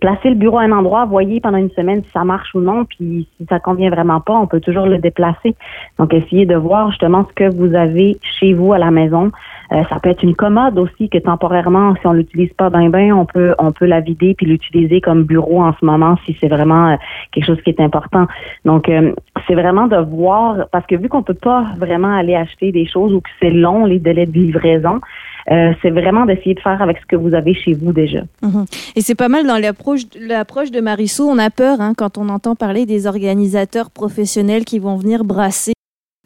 Placez 0.00 0.30
le 0.30 0.36
bureau 0.36 0.58
à 0.58 0.62
un 0.62 0.72
endroit, 0.72 1.04
voyez 1.04 1.40
pendant 1.40 1.58
une 1.58 1.70
semaine 1.70 2.02
si 2.02 2.10
ça 2.10 2.24
marche 2.24 2.54
ou 2.54 2.60
non, 2.60 2.84
puis 2.84 3.28
si 3.36 3.46
ça 3.48 3.60
convient 3.60 3.90
vraiment 3.90 4.20
pas, 4.20 4.34
on 4.34 4.46
peut 4.46 4.60
toujours 4.60 4.86
le 4.86 4.98
déplacer. 4.98 5.54
Donc, 5.98 6.14
essayez 6.14 6.46
de 6.46 6.56
voir 6.56 6.90
justement 6.90 7.26
ce 7.28 7.34
que 7.34 7.54
vous 7.54 7.74
avez 7.74 8.18
chez 8.22 8.54
vous 8.54 8.72
à 8.72 8.78
la 8.78 8.90
maison. 8.90 9.30
Euh, 9.72 9.84
ça 9.88 10.00
peut 10.00 10.10
être 10.10 10.24
une 10.24 10.34
commode 10.34 10.78
aussi 10.78 11.08
que 11.08 11.18
temporairement, 11.18 11.94
si 12.00 12.06
on 12.06 12.12
l'utilise 12.12 12.52
pas 12.54 12.70
bien 12.70 12.88
bien, 12.90 13.14
on 13.16 13.24
peut 13.24 13.54
on 13.58 13.70
peut 13.70 13.86
la 13.86 14.00
vider 14.00 14.34
puis 14.34 14.46
l'utiliser 14.46 15.00
comme 15.00 15.22
bureau 15.22 15.62
en 15.62 15.72
ce 15.74 15.84
moment 15.84 16.16
si 16.26 16.36
c'est 16.40 16.48
vraiment 16.48 16.88
euh, 16.88 16.96
quelque 17.30 17.46
chose 17.46 17.62
qui 17.62 17.70
est 17.70 17.80
important. 17.80 18.26
Donc 18.64 18.88
euh, 18.88 19.12
c'est 19.46 19.54
vraiment 19.54 19.86
de 19.86 19.96
voir 19.96 20.68
parce 20.72 20.86
que 20.86 20.96
vu 20.96 21.08
qu'on 21.08 21.22
peut 21.22 21.34
pas 21.34 21.66
vraiment 21.78 22.12
aller 22.12 22.34
acheter 22.34 22.72
des 22.72 22.86
choses 22.86 23.12
ou 23.14 23.20
que 23.20 23.30
c'est 23.40 23.50
long 23.50 23.84
les 23.84 24.00
délais 24.00 24.26
de 24.26 24.32
livraison, 24.32 25.00
c'est 25.46 25.90
vraiment 25.90 26.26
d'essayer 26.26 26.54
de 26.54 26.60
faire 26.60 26.80
avec 26.82 26.98
ce 26.98 27.06
que 27.06 27.16
vous 27.16 27.34
avez 27.34 27.54
chez 27.54 27.74
vous 27.74 27.92
déjà. 27.92 28.20
Mhm. 28.42 28.64
Et 28.96 29.00
c'est 29.00 29.14
pas 29.14 29.28
mal 29.28 29.46
dans 29.46 29.58
l'approche, 29.58 30.70
de 30.70 30.80
Marisol. 30.80 31.26
On 31.30 31.38
a 31.38 31.50
peur 31.50 31.80
hein, 31.80 31.94
quand 31.96 32.18
on 32.18 32.28
entend 32.28 32.54
parler 32.54 32.86
des 32.86 33.06
organisateurs 33.06 33.90
professionnels 33.90 34.64
qui 34.64 34.78
vont 34.78 34.96
venir 34.96 35.24
brasser 35.24 35.72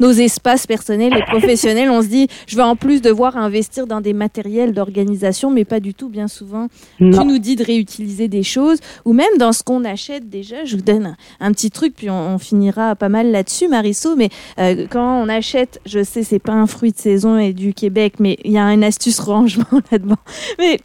nos 0.01 0.11
espaces 0.11 0.67
personnels 0.67 1.15
et 1.17 1.23
professionnels. 1.23 1.91
On 1.91 2.03
se 2.03 2.09
dit, 2.09 2.27
je 2.47 2.57
vais 2.57 2.63
en 2.63 2.77
plus 2.77 3.01
devoir 3.01 3.37
investir 3.37 3.87
dans 3.87 4.01
des 4.01 4.13
matériels 4.13 4.73
d'organisation, 4.73 5.51
mais 5.51 5.65
pas 5.65 5.81
du 5.81 5.95
tout, 5.95 6.09
bien 6.09 6.29
souvent. 6.29 6.69
Tu 6.99 7.05
nous 7.05 7.39
dis 7.39 7.57
de 7.57 7.65
réutiliser 7.65 8.29
des 8.29 8.43
choses, 8.43 8.79
ou 9.05 9.13
même 9.13 9.39
dans 9.39 9.53
ce 9.53 9.63
qu'on 9.63 9.85
achète 9.85 10.29
déjà. 10.29 10.65
Je 10.65 10.77
vous 10.77 10.83
donne 10.83 11.17
un, 11.41 11.53
petit 11.53 11.71
truc, 11.71 11.95
puis 11.95 12.11
on, 12.11 12.39
finira 12.39 12.97
pas 12.97 13.09
mal 13.09 13.31
là-dessus, 13.31 13.69
Marisol. 13.69 14.17
Mais 14.17 14.29
euh, 14.59 14.87
quand 14.91 15.23
on 15.23 15.29
achète, 15.29 15.81
je 15.87 16.03
sais, 16.03 16.25
c'est 16.25 16.39
pas 16.39 16.53
un 16.53 16.67
fruit 16.67 16.93
de 16.93 16.99
saison 16.99 17.39
et 17.39 17.53
du 17.53 17.73
Québec, 17.73 18.15
mais 18.19 18.37
il 18.45 18.53
y 18.53 18.59
a 18.59 18.73
une 18.73 18.85
astuce 18.85 19.21
rangement 19.21 19.65
là-dedans. 19.93 20.17
Mais 20.59 20.81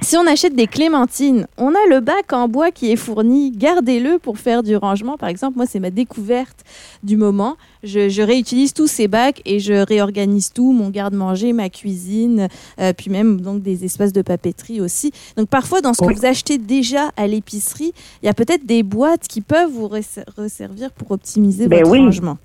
si 0.00 0.16
on 0.16 0.26
achète 0.26 0.54
des 0.54 0.66
clémentines, 0.66 1.46
on 1.56 1.70
a 1.70 1.86
le 1.88 2.00
bac 2.00 2.32
en 2.32 2.48
bois 2.48 2.70
qui 2.70 2.90
est 2.90 2.96
fourni. 2.96 3.50
Gardez-le 3.50 4.18
pour 4.18 4.38
faire 4.38 4.62
du 4.62 4.76
rangement. 4.76 5.16
Par 5.16 5.28
exemple, 5.28 5.56
moi, 5.56 5.66
c'est 5.66 5.80
ma 5.80 5.90
découverte 5.90 6.64
du 7.02 7.16
moment. 7.16 7.56
Je, 7.82 8.22
réutilise 8.22 8.72
tous 8.72 8.86
ces 8.86 9.08
bacs 9.08 9.42
et 9.44 9.60
je 9.60 9.74
réorganise 9.74 10.52
tout, 10.52 10.72
mon 10.72 10.90
garde-manger, 10.90 11.52
ma 11.52 11.68
cuisine, 11.68 12.48
euh, 12.80 12.92
puis 12.92 13.10
même 13.10 13.40
donc 13.40 13.62
des 13.62 13.84
espaces 13.84 14.12
de 14.12 14.22
papeterie 14.22 14.80
aussi. 14.80 15.12
Donc 15.36 15.48
parfois, 15.48 15.80
dans 15.80 15.92
ce 15.92 16.02
que 16.02 16.14
vous 16.14 16.26
achetez 16.26 16.58
déjà 16.58 17.10
à 17.16 17.26
l'épicerie, 17.26 17.92
il 18.22 18.26
y 18.26 18.28
a 18.28 18.34
peut-être 18.34 18.64
des 18.66 18.82
boîtes 18.82 19.28
qui 19.28 19.40
peuvent 19.40 19.70
vous 19.70 19.88
resservir 19.88 20.90
pour 20.92 21.10
optimiser 21.10 21.68
ben 21.68 21.84
votre 21.84 21.96
rangement. 21.96 22.38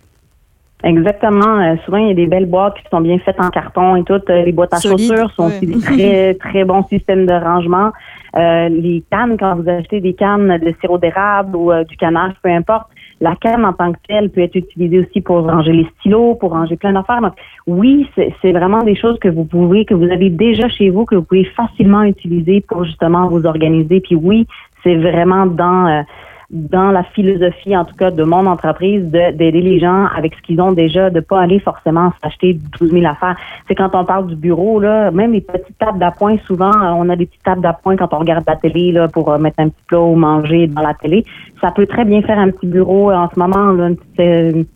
Exactement. 0.83 1.59
Euh, 1.59 1.75
souvent, 1.83 1.97
il 1.97 2.07
y 2.07 2.11
a 2.11 2.13
des 2.13 2.27
belles 2.27 2.45
boîtes 2.45 2.75
qui 2.75 2.83
sont 2.89 3.01
bien 3.01 3.19
faites 3.19 3.39
en 3.39 3.49
carton 3.49 3.97
et 3.97 4.03
tout. 4.03 4.21
Euh, 4.29 4.43
les 4.43 4.53
boîtes 4.53 4.73
à 4.73 4.79
chaussures 4.79 5.29
sont 5.31 5.47
aussi 5.47 5.67
des 5.67 5.79
très, 5.79 6.33
très 6.39 6.63
bons 6.63 6.83
systèmes 6.83 7.25
de 7.25 7.33
rangement. 7.33 7.91
Euh, 8.37 8.69
les 8.69 9.03
cannes, 9.11 9.35
quand 9.37 9.55
vous 9.55 9.69
achetez 9.69 9.99
des 9.99 10.13
cannes 10.13 10.57
de 10.57 10.73
sirop 10.79 10.97
d'érable 10.97 11.55
ou 11.57 11.71
du 11.83 11.97
canard, 11.97 12.31
peu 12.41 12.49
importe, 12.49 12.87
la 13.19 13.35
canne 13.35 13.65
en 13.65 13.73
tant 13.73 13.91
que 13.91 13.97
telle 14.07 14.29
peut 14.29 14.39
être 14.39 14.55
utilisée 14.55 14.99
aussi 14.99 15.19
pour 15.19 15.45
ranger 15.45 15.73
les 15.73 15.87
stylos, 15.99 16.35
pour 16.35 16.51
ranger 16.51 16.77
plein 16.77 16.93
d'affaires. 16.93 17.21
Donc, 17.21 17.33
oui, 17.67 18.09
c'est 18.15 18.51
vraiment 18.53 18.81
des 18.81 18.95
choses 18.95 19.19
que 19.19 19.27
vous 19.27 19.43
pouvez, 19.43 19.83
que 19.83 19.93
vous 19.93 20.09
avez 20.09 20.29
déjà 20.29 20.69
chez 20.69 20.89
vous, 20.89 21.03
que 21.03 21.15
vous 21.15 21.23
pouvez 21.23 21.43
facilement 21.43 22.03
utiliser 22.03 22.61
pour 22.61 22.85
justement 22.85 23.27
vous 23.27 23.45
organiser. 23.45 23.99
Puis 23.99 24.15
oui, 24.15 24.47
c'est 24.83 24.95
vraiment 24.95 25.45
dans 25.45 26.05
dans 26.51 26.89
la 26.89 27.03
philosophie, 27.03 27.77
en 27.77 27.85
tout 27.85 27.95
cas, 27.95 28.09
de 28.09 28.23
mon 28.23 28.47
entreprise, 28.47 29.03
d'aider 29.03 29.51
les 29.51 29.79
gens 29.79 30.07
avec 30.07 30.33
ce 30.33 30.41
qu'ils 30.41 30.59
ont 30.61 30.71
déjà, 30.71 31.11
de 31.11 31.19
pas 31.19 31.39
aller 31.39 31.59
forcément 31.59 32.11
s'acheter 32.23 32.57
12 32.79 32.91
000 32.91 33.05
affaires. 33.05 33.37
C'est 33.67 33.75
quand 33.75 33.91
on 33.93 34.03
parle 34.03 34.27
du 34.27 34.35
bureau, 34.35 34.79
là, 34.79 35.11
même 35.11 35.31
les 35.31 35.41
petites 35.41 35.77
tables 35.77 35.99
d'appoint, 35.99 36.37
souvent, 36.45 36.71
euh, 36.71 36.93
on 36.95 37.07
a 37.09 37.15
des 37.15 37.27
petites 37.27 37.43
tables 37.43 37.61
d'appoint 37.61 37.97
quand 37.97 38.13
on 38.13 38.19
regarde 38.19 38.43
la 38.47 38.55
télé, 38.55 38.91
là, 38.91 39.07
pour 39.07 39.31
euh, 39.31 39.37
mettre 39.37 39.59
un 39.59 39.69
petit 39.69 39.83
plat 39.87 39.99
ou 39.99 40.15
manger 40.15 40.65
dans 40.65 40.81
la 40.81 40.95
télé. 40.95 41.23
Ça 41.61 41.71
peut 41.71 41.85
très 41.85 42.05
bien 42.05 42.21
faire 42.23 42.39
un 42.39 42.49
petit 42.49 42.67
bureau 42.67 43.11
euh, 43.11 43.15
en 43.15 43.29
ce 43.29 43.37
moment, 43.37 43.71
là, 43.71 43.89
une 43.89 43.95
petite, 43.95 44.67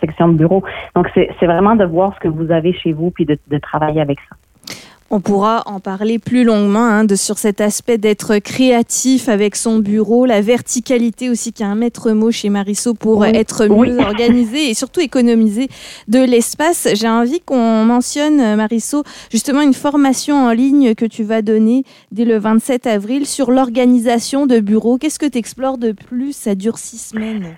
section 0.00 0.26
de 0.26 0.38
bureau. 0.38 0.64
Donc, 0.96 1.08
c'est 1.14 1.46
vraiment 1.46 1.76
de 1.76 1.84
voir 1.84 2.12
ce 2.16 2.18
que 2.18 2.26
vous 2.26 2.50
avez 2.50 2.72
chez 2.72 2.92
vous 2.92 3.12
puis 3.12 3.24
de 3.24 3.58
travailler 3.58 4.00
avec 4.00 4.18
ça. 4.28 4.34
On 5.08 5.20
pourra 5.20 5.62
en 5.66 5.78
parler 5.78 6.18
plus 6.18 6.42
longuement 6.42 6.84
hein, 6.84 7.04
de, 7.04 7.14
sur 7.14 7.38
cet 7.38 7.60
aspect 7.60 7.96
d'être 7.96 8.38
créatif 8.38 9.28
avec 9.28 9.54
son 9.54 9.78
bureau, 9.78 10.26
la 10.26 10.40
verticalité 10.40 11.30
aussi 11.30 11.52
qui 11.52 11.62
est 11.62 11.66
un 11.66 11.76
maître 11.76 12.10
mot 12.10 12.32
chez 12.32 12.48
Marisol 12.48 12.96
pour 12.96 13.24
être 13.24 13.66
mieux 13.66 13.98
organisé 14.00 14.68
et 14.68 14.74
surtout 14.74 15.00
économiser 15.00 15.68
de 16.08 16.18
l'espace. 16.18 16.88
J'ai 16.94 17.08
envie 17.08 17.40
qu'on 17.40 17.84
mentionne, 17.84 18.56
Marisol, 18.56 19.04
justement 19.30 19.60
une 19.60 19.74
formation 19.74 20.46
en 20.46 20.50
ligne 20.50 20.96
que 20.96 21.04
tu 21.04 21.22
vas 21.22 21.40
donner 21.40 21.84
dès 22.10 22.24
le 22.24 22.38
27 22.38 22.88
avril 22.88 23.26
sur 23.26 23.52
l'organisation 23.52 24.46
de 24.46 24.58
bureaux. 24.58 24.98
Qu'est-ce 24.98 25.20
que 25.20 25.26
tu 25.26 25.38
explores 25.38 25.78
de 25.78 25.92
plus 25.92 26.32
Ça 26.32 26.56
dure 26.56 26.78
six 26.78 26.98
semaines. 26.98 27.56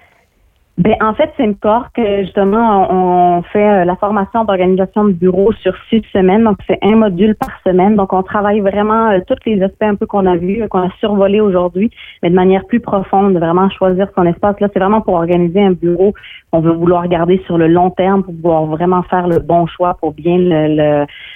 Ben, 0.78 0.94
en 1.00 1.12
fait, 1.12 1.32
c'est 1.36 1.42
une 1.42 1.56
cohorte 1.56 1.92
que 1.92 2.22
justement 2.22 2.86
on 2.88 3.42
fait 3.42 3.68
euh, 3.68 3.84
la 3.84 3.96
formation 3.96 4.44
d'organisation 4.44 5.06
de 5.06 5.12
bureau 5.12 5.50
sur 5.54 5.74
six 5.90 6.04
semaines. 6.12 6.44
Donc, 6.44 6.58
c'est 6.68 6.78
un 6.82 6.94
module 6.94 7.34
par 7.34 7.50
semaine. 7.66 7.96
Donc, 7.96 8.12
on 8.12 8.22
travaille 8.22 8.60
vraiment 8.60 9.10
euh, 9.10 9.18
tous 9.26 9.34
les 9.44 9.60
aspects 9.60 9.82
un 9.82 9.96
peu 9.96 10.06
qu'on 10.06 10.24
a 10.24 10.36
vus, 10.36 10.62
qu'on 10.68 10.86
a 10.86 10.90
survolés 11.00 11.40
aujourd'hui, 11.40 11.90
mais 12.22 12.30
de 12.30 12.36
manière 12.36 12.64
plus 12.64 12.78
profonde, 12.78 13.36
vraiment 13.36 13.68
choisir 13.70 14.06
son 14.14 14.24
espace. 14.24 14.60
Là, 14.60 14.68
c'est 14.72 14.78
vraiment 14.78 15.00
pour 15.00 15.14
organiser 15.14 15.60
un 15.60 15.72
bureau 15.72 16.14
on 16.52 16.60
veut 16.60 16.72
vouloir 16.72 17.02
regarder 17.02 17.42
sur 17.46 17.58
le 17.58 17.68
long 17.68 17.90
terme 17.90 18.22
pour 18.22 18.34
pouvoir 18.34 18.64
vraiment 18.64 19.02
faire 19.02 19.28
le 19.28 19.38
bon 19.38 19.66
choix 19.66 19.94
pour 20.00 20.12
bien 20.12 20.38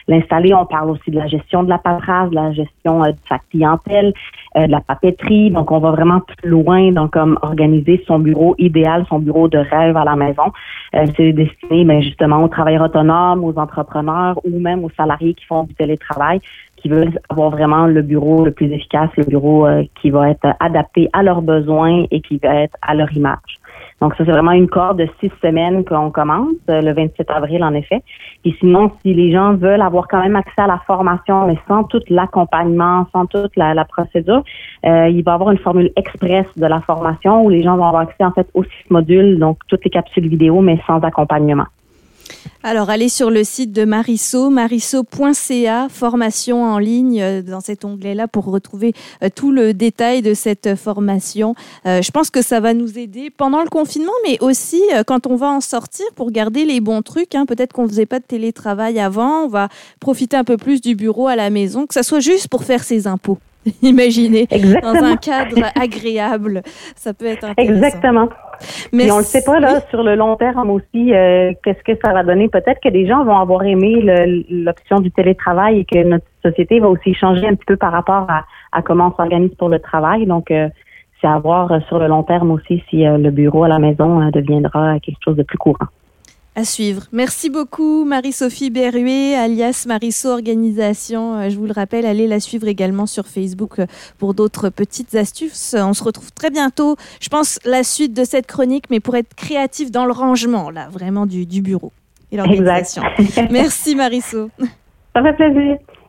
l'installer. 0.09 0.55
on 0.55 0.65
parle 0.65 0.91
aussi 0.91 1.11
de 1.11 1.17
la 1.17 1.27
gestion 1.27 1.65
de 1.65 1.69
la 1.69 1.79
paperasse, 1.79 2.31
de 2.31 2.35
la 2.35 2.53
gestion 2.53 3.05
euh, 3.05 3.09
de 3.09 3.19
sa 3.29 3.39
clientèle, 3.51 4.15
euh, 4.57 4.67
de 4.67 4.71
la 4.71 4.81
papeterie. 4.81 5.51
Donc, 5.51 5.71
on 5.71 5.81
va 5.81 5.91
vraiment 5.91 6.21
plus 6.21 6.49
loin 6.49 6.93
dans 6.93 7.09
comme 7.09 7.39
organiser 7.43 8.03
son 8.07 8.21
bureau 8.21 8.55
idéal, 8.59 9.05
son 9.11 9.19
bureau 9.19 9.32
de 9.33 9.59
rêve 9.59 9.97
à 9.97 10.05
la 10.05 10.17
maison. 10.17 10.53
Euh, 10.95 11.07
c'est 11.17 11.33
destiné 11.33 11.85
ben, 11.85 12.01
justement 12.03 12.45
aux 12.45 12.49
travailleurs 12.49 12.85
autonomes, 12.85 13.45
aux 13.45 13.59
entrepreneurs 13.59 14.39
ou 14.45 14.59
même 14.59 14.85
aux 14.85 14.91
salariés 14.97 15.35
qui 15.35 15.45
font 15.47 15.65
du 15.65 15.75
télétravail 15.75 16.41
qui 16.83 16.89
veulent 16.89 17.19
avoir 17.29 17.51
vraiment 17.51 17.87
le 17.87 18.03
bureau 18.03 18.45
le 18.45 18.51
plus 18.51 18.71
efficace, 18.73 19.09
le 19.17 19.25
bureau 19.25 19.67
qui 20.01 20.11
va 20.11 20.31
être 20.31 20.47
adapté 20.59 21.09
à 21.13 21.23
leurs 21.23 21.41
besoins 21.41 22.05
et 22.11 22.21
qui 22.21 22.39
va 22.39 22.57
être 22.57 22.77
à 22.83 22.95
leur 22.95 23.11
image. 23.13 23.63
Donc, 24.03 24.17
ça, 24.17 24.25
c'est 24.25 24.33
vraiment 24.33 24.51
une 24.51 24.69
corde 24.69 24.99
de 24.99 25.09
six 25.21 25.31
semaines 25.41 25.85
qu'on 25.85 26.11
commence, 26.11 26.55
euh, 26.69 26.81
le 26.81 26.93
27 26.93 27.31
avril, 27.31 27.63
en 27.63 27.73
effet. 27.73 28.03
Et 28.45 28.53
sinon, 28.59 28.91
si 29.01 29.15
les 29.15 29.31
gens 29.31 29.55
veulent 29.55 29.81
avoir 29.81 30.09
quand 30.09 30.21
même 30.21 30.35
accès 30.35 30.61
à 30.61 30.67
la 30.67 30.81
formation, 30.89 31.47
mais 31.47 31.57
sans 31.69 31.85
tout 31.85 32.03
l'accompagnement, 32.09 33.07
sans 33.13 33.27
toute 33.27 33.55
la, 33.55 33.85
procédure, 33.85 34.43
euh, 34.85 35.09
il 35.09 35.23
va 35.23 35.31
y 35.31 35.35
avoir 35.35 35.53
une 35.53 35.59
formule 35.59 35.93
express 35.95 36.47
de 36.57 36.67
la 36.67 36.81
formation 36.81 37.45
où 37.45 37.49
les 37.49 37.63
gens 37.63 37.77
vont 37.77 37.87
avoir 37.87 38.03
accès, 38.03 38.25
en 38.25 38.33
fait, 38.33 38.49
aux 38.55 38.65
six 38.65 38.91
modules, 38.91 39.39
donc 39.39 39.59
toutes 39.69 39.85
les 39.85 39.91
capsules 39.91 40.27
vidéo, 40.27 40.61
mais 40.63 40.81
sans 40.85 40.99
accompagnement. 40.99 41.67
Alors, 42.63 42.91
allez 42.91 43.09
sur 43.09 43.31
le 43.31 43.45
site 43.45 43.73
de 43.73 43.85
Mariso, 43.85 44.51
mariso.ca, 44.51 45.89
formation 45.89 46.65
en 46.65 46.79
ligne 46.79 47.21
euh, 47.21 47.43
dans 47.43 47.61
cet 47.61 47.85
onglet-là 47.85 48.29
pour 48.29 48.45
retrouver 48.45 48.93
euh, 49.23 49.29
tout 49.35 49.53
le 49.53 49.75
détail 49.75 50.23
de 50.23 50.35
cette 50.35 50.77
formation. 50.77 51.55
Euh, 51.87 52.03
je 52.03 52.11
pense 52.11 52.31
que 52.31 52.43
ça 52.43 52.61
va 52.61 52.75
nous 52.75 52.99
aider 52.99 53.31
pendant 53.31 53.63
le 53.63 53.69
confinement, 53.69 54.13
mais 54.27 54.39
aussi 54.41 54.81
quand 55.07 55.27
on 55.27 55.37
va 55.37 55.51
en 55.51 55.61
sortir 55.61 56.07
pour 56.15 56.31
garder 56.31 56.65
les 56.65 56.81
bons 56.81 57.03
trucs. 57.03 57.35
Hein. 57.35 57.47
Peut-être 57.47 57.73
qu'on 57.73 57.85
ne 57.85 57.89
faisait 57.89 58.07
pas 58.07 58.19
de 58.19 58.25
télétravail 58.25 59.01
avant, 59.01 59.45
on 59.45 59.49
va 59.49 59.69
profiter 60.01 60.37
un 60.37 60.45
peu 60.45 60.57
plus 60.57 60.81
du 60.81 60.95
bureau 60.95 61.29
à 61.29 61.37
la 61.37 61.51
maison, 61.51 61.87
que 61.87 61.95
ça 61.95 62.03
soit 62.03 62.21
juste 62.21 62.49
pour 62.49 62.65
faire 62.65 62.85
ses 62.85 63.07
impôts. 63.07 63.39
Imaginez, 63.83 64.49
dans 64.83 64.95
un 64.95 65.17
cadre 65.17 65.71
agréable, 65.75 66.63
ça 66.97 67.15
peut 67.15 67.27
être 67.27 67.45
intéressant. 67.45 67.75
Exactement. 67.75 68.29
Mais 68.93 69.11
on 69.11 69.19
ne 69.19 69.23
sait 69.23 69.45
pas 69.45 69.61
là 69.61 69.81
sur 69.91 70.03
le 70.03 70.15
long 70.15 70.37
terme 70.37 70.71
aussi 70.71 71.15
euh, 71.15 71.53
qu'est-ce 71.63 71.83
que 71.83 71.99
ça 72.05 72.13
va 72.13 72.23
donner. 72.23 72.49
Peut-être 72.49 72.81
que 72.81 72.89
des 72.89 73.07
gens 73.07 73.25
vont 73.25 73.37
avoir 73.37 73.63
aimé 73.65 74.01
l'option 74.51 75.01
du 75.01 75.11
télétravail 75.11 75.81
et 75.81 75.85
que 75.85 76.03
notre 76.03 76.27
société 76.45 76.81
va 76.81 76.89
aussi 76.89 77.15
changer 77.15 77.47
un 77.47 77.55
petit 77.55 77.67
peu 77.67 77.77
par 77.77 77.93
rapport 77.93 78.27
à, 78.73 78.83
comment 78.83 79.09
on 79.13 79.17
s'organise 79.17 79.55
pour 79.57 79.69
le 79.69 79.79
travail. 79.79 80.27
Donc 80.27 80.51
euh, 80.51 80.69
c'est 81.21 81.29
à 81.29 81.39
voir 81.39 81.71
euh, 81.73 81.81
sur 81.89 81.99
le 81.99 82.09
long 82.09 82.23
terme 82.23 82.51
aussi 82.51 82.83
si 82.91 83.05
le 83.05 83.31
bureau 83.31 83.65
à 83.65 83.69
la 83.69 83.79
maison 83.79 84.31
deviendra 84.31 84.99
quelque 85.01 85.19
chose 85.25 85.37
de 85.37 85.43
plus 85.43 85.59
courant. 85.59 85.87
À 86.55 86.65
suivre. 86.67 87.05
Merci 87.13 87.49
beaucoup 87.49 88.05
Marie-Sophie 88.05 88.69
Berruet, 88.69 89.35
alias 89.35 89.87
Mariso 89.89 90.29
Organisation. 90.29 91.39
Euh, 91.39 91.49
je 91.49 91.57
vous 91.57 91.65
le 91.65 91.73
rappelle, 91.73 92.05
allez 92.05 92.27
la 92.27 92.41
suivre 92.41 92.69
également 92.69 93.07
sur 93.07 93.27
Facebook 93.27 93.79
euh, 93.79 93.87
pour 94.19 94.35
d'autres 94.35 94.69
petites 94.69 95.15
astuces. 95.15 95.75
On 95.79 95.95
se 95.95 96.05
retrouve 96.05 96.31
très 96.33 96.51
bientôt. 96.51 96.97
Je 97.23 97.31
pense 97.31 97.59
la 97.65 97.83
suite 97.83 98.13
de 98.13 98.25
cette 98.25 98.47
chronique, 98.47 98.85
mais 98.91 99.01
pour 99.01 99.17
être 99.17 99.35
créatif 99.35 99.91
dans 99.91 100.05
le 100.05 100.13
rangement, 100.13 100.69
là, 100.69 100.89
vraiment 100.91 101.25
du, 101.25 101.47
bureau 101.63 101.91
et 102.31 102.37
l'organisation. 102.37 103.03
Merci 103.51 103.95
Mariso. 103.95 104.51
Ça 105.15 105.23
fait 105.23 105.33
plaisir. 105.33 105.79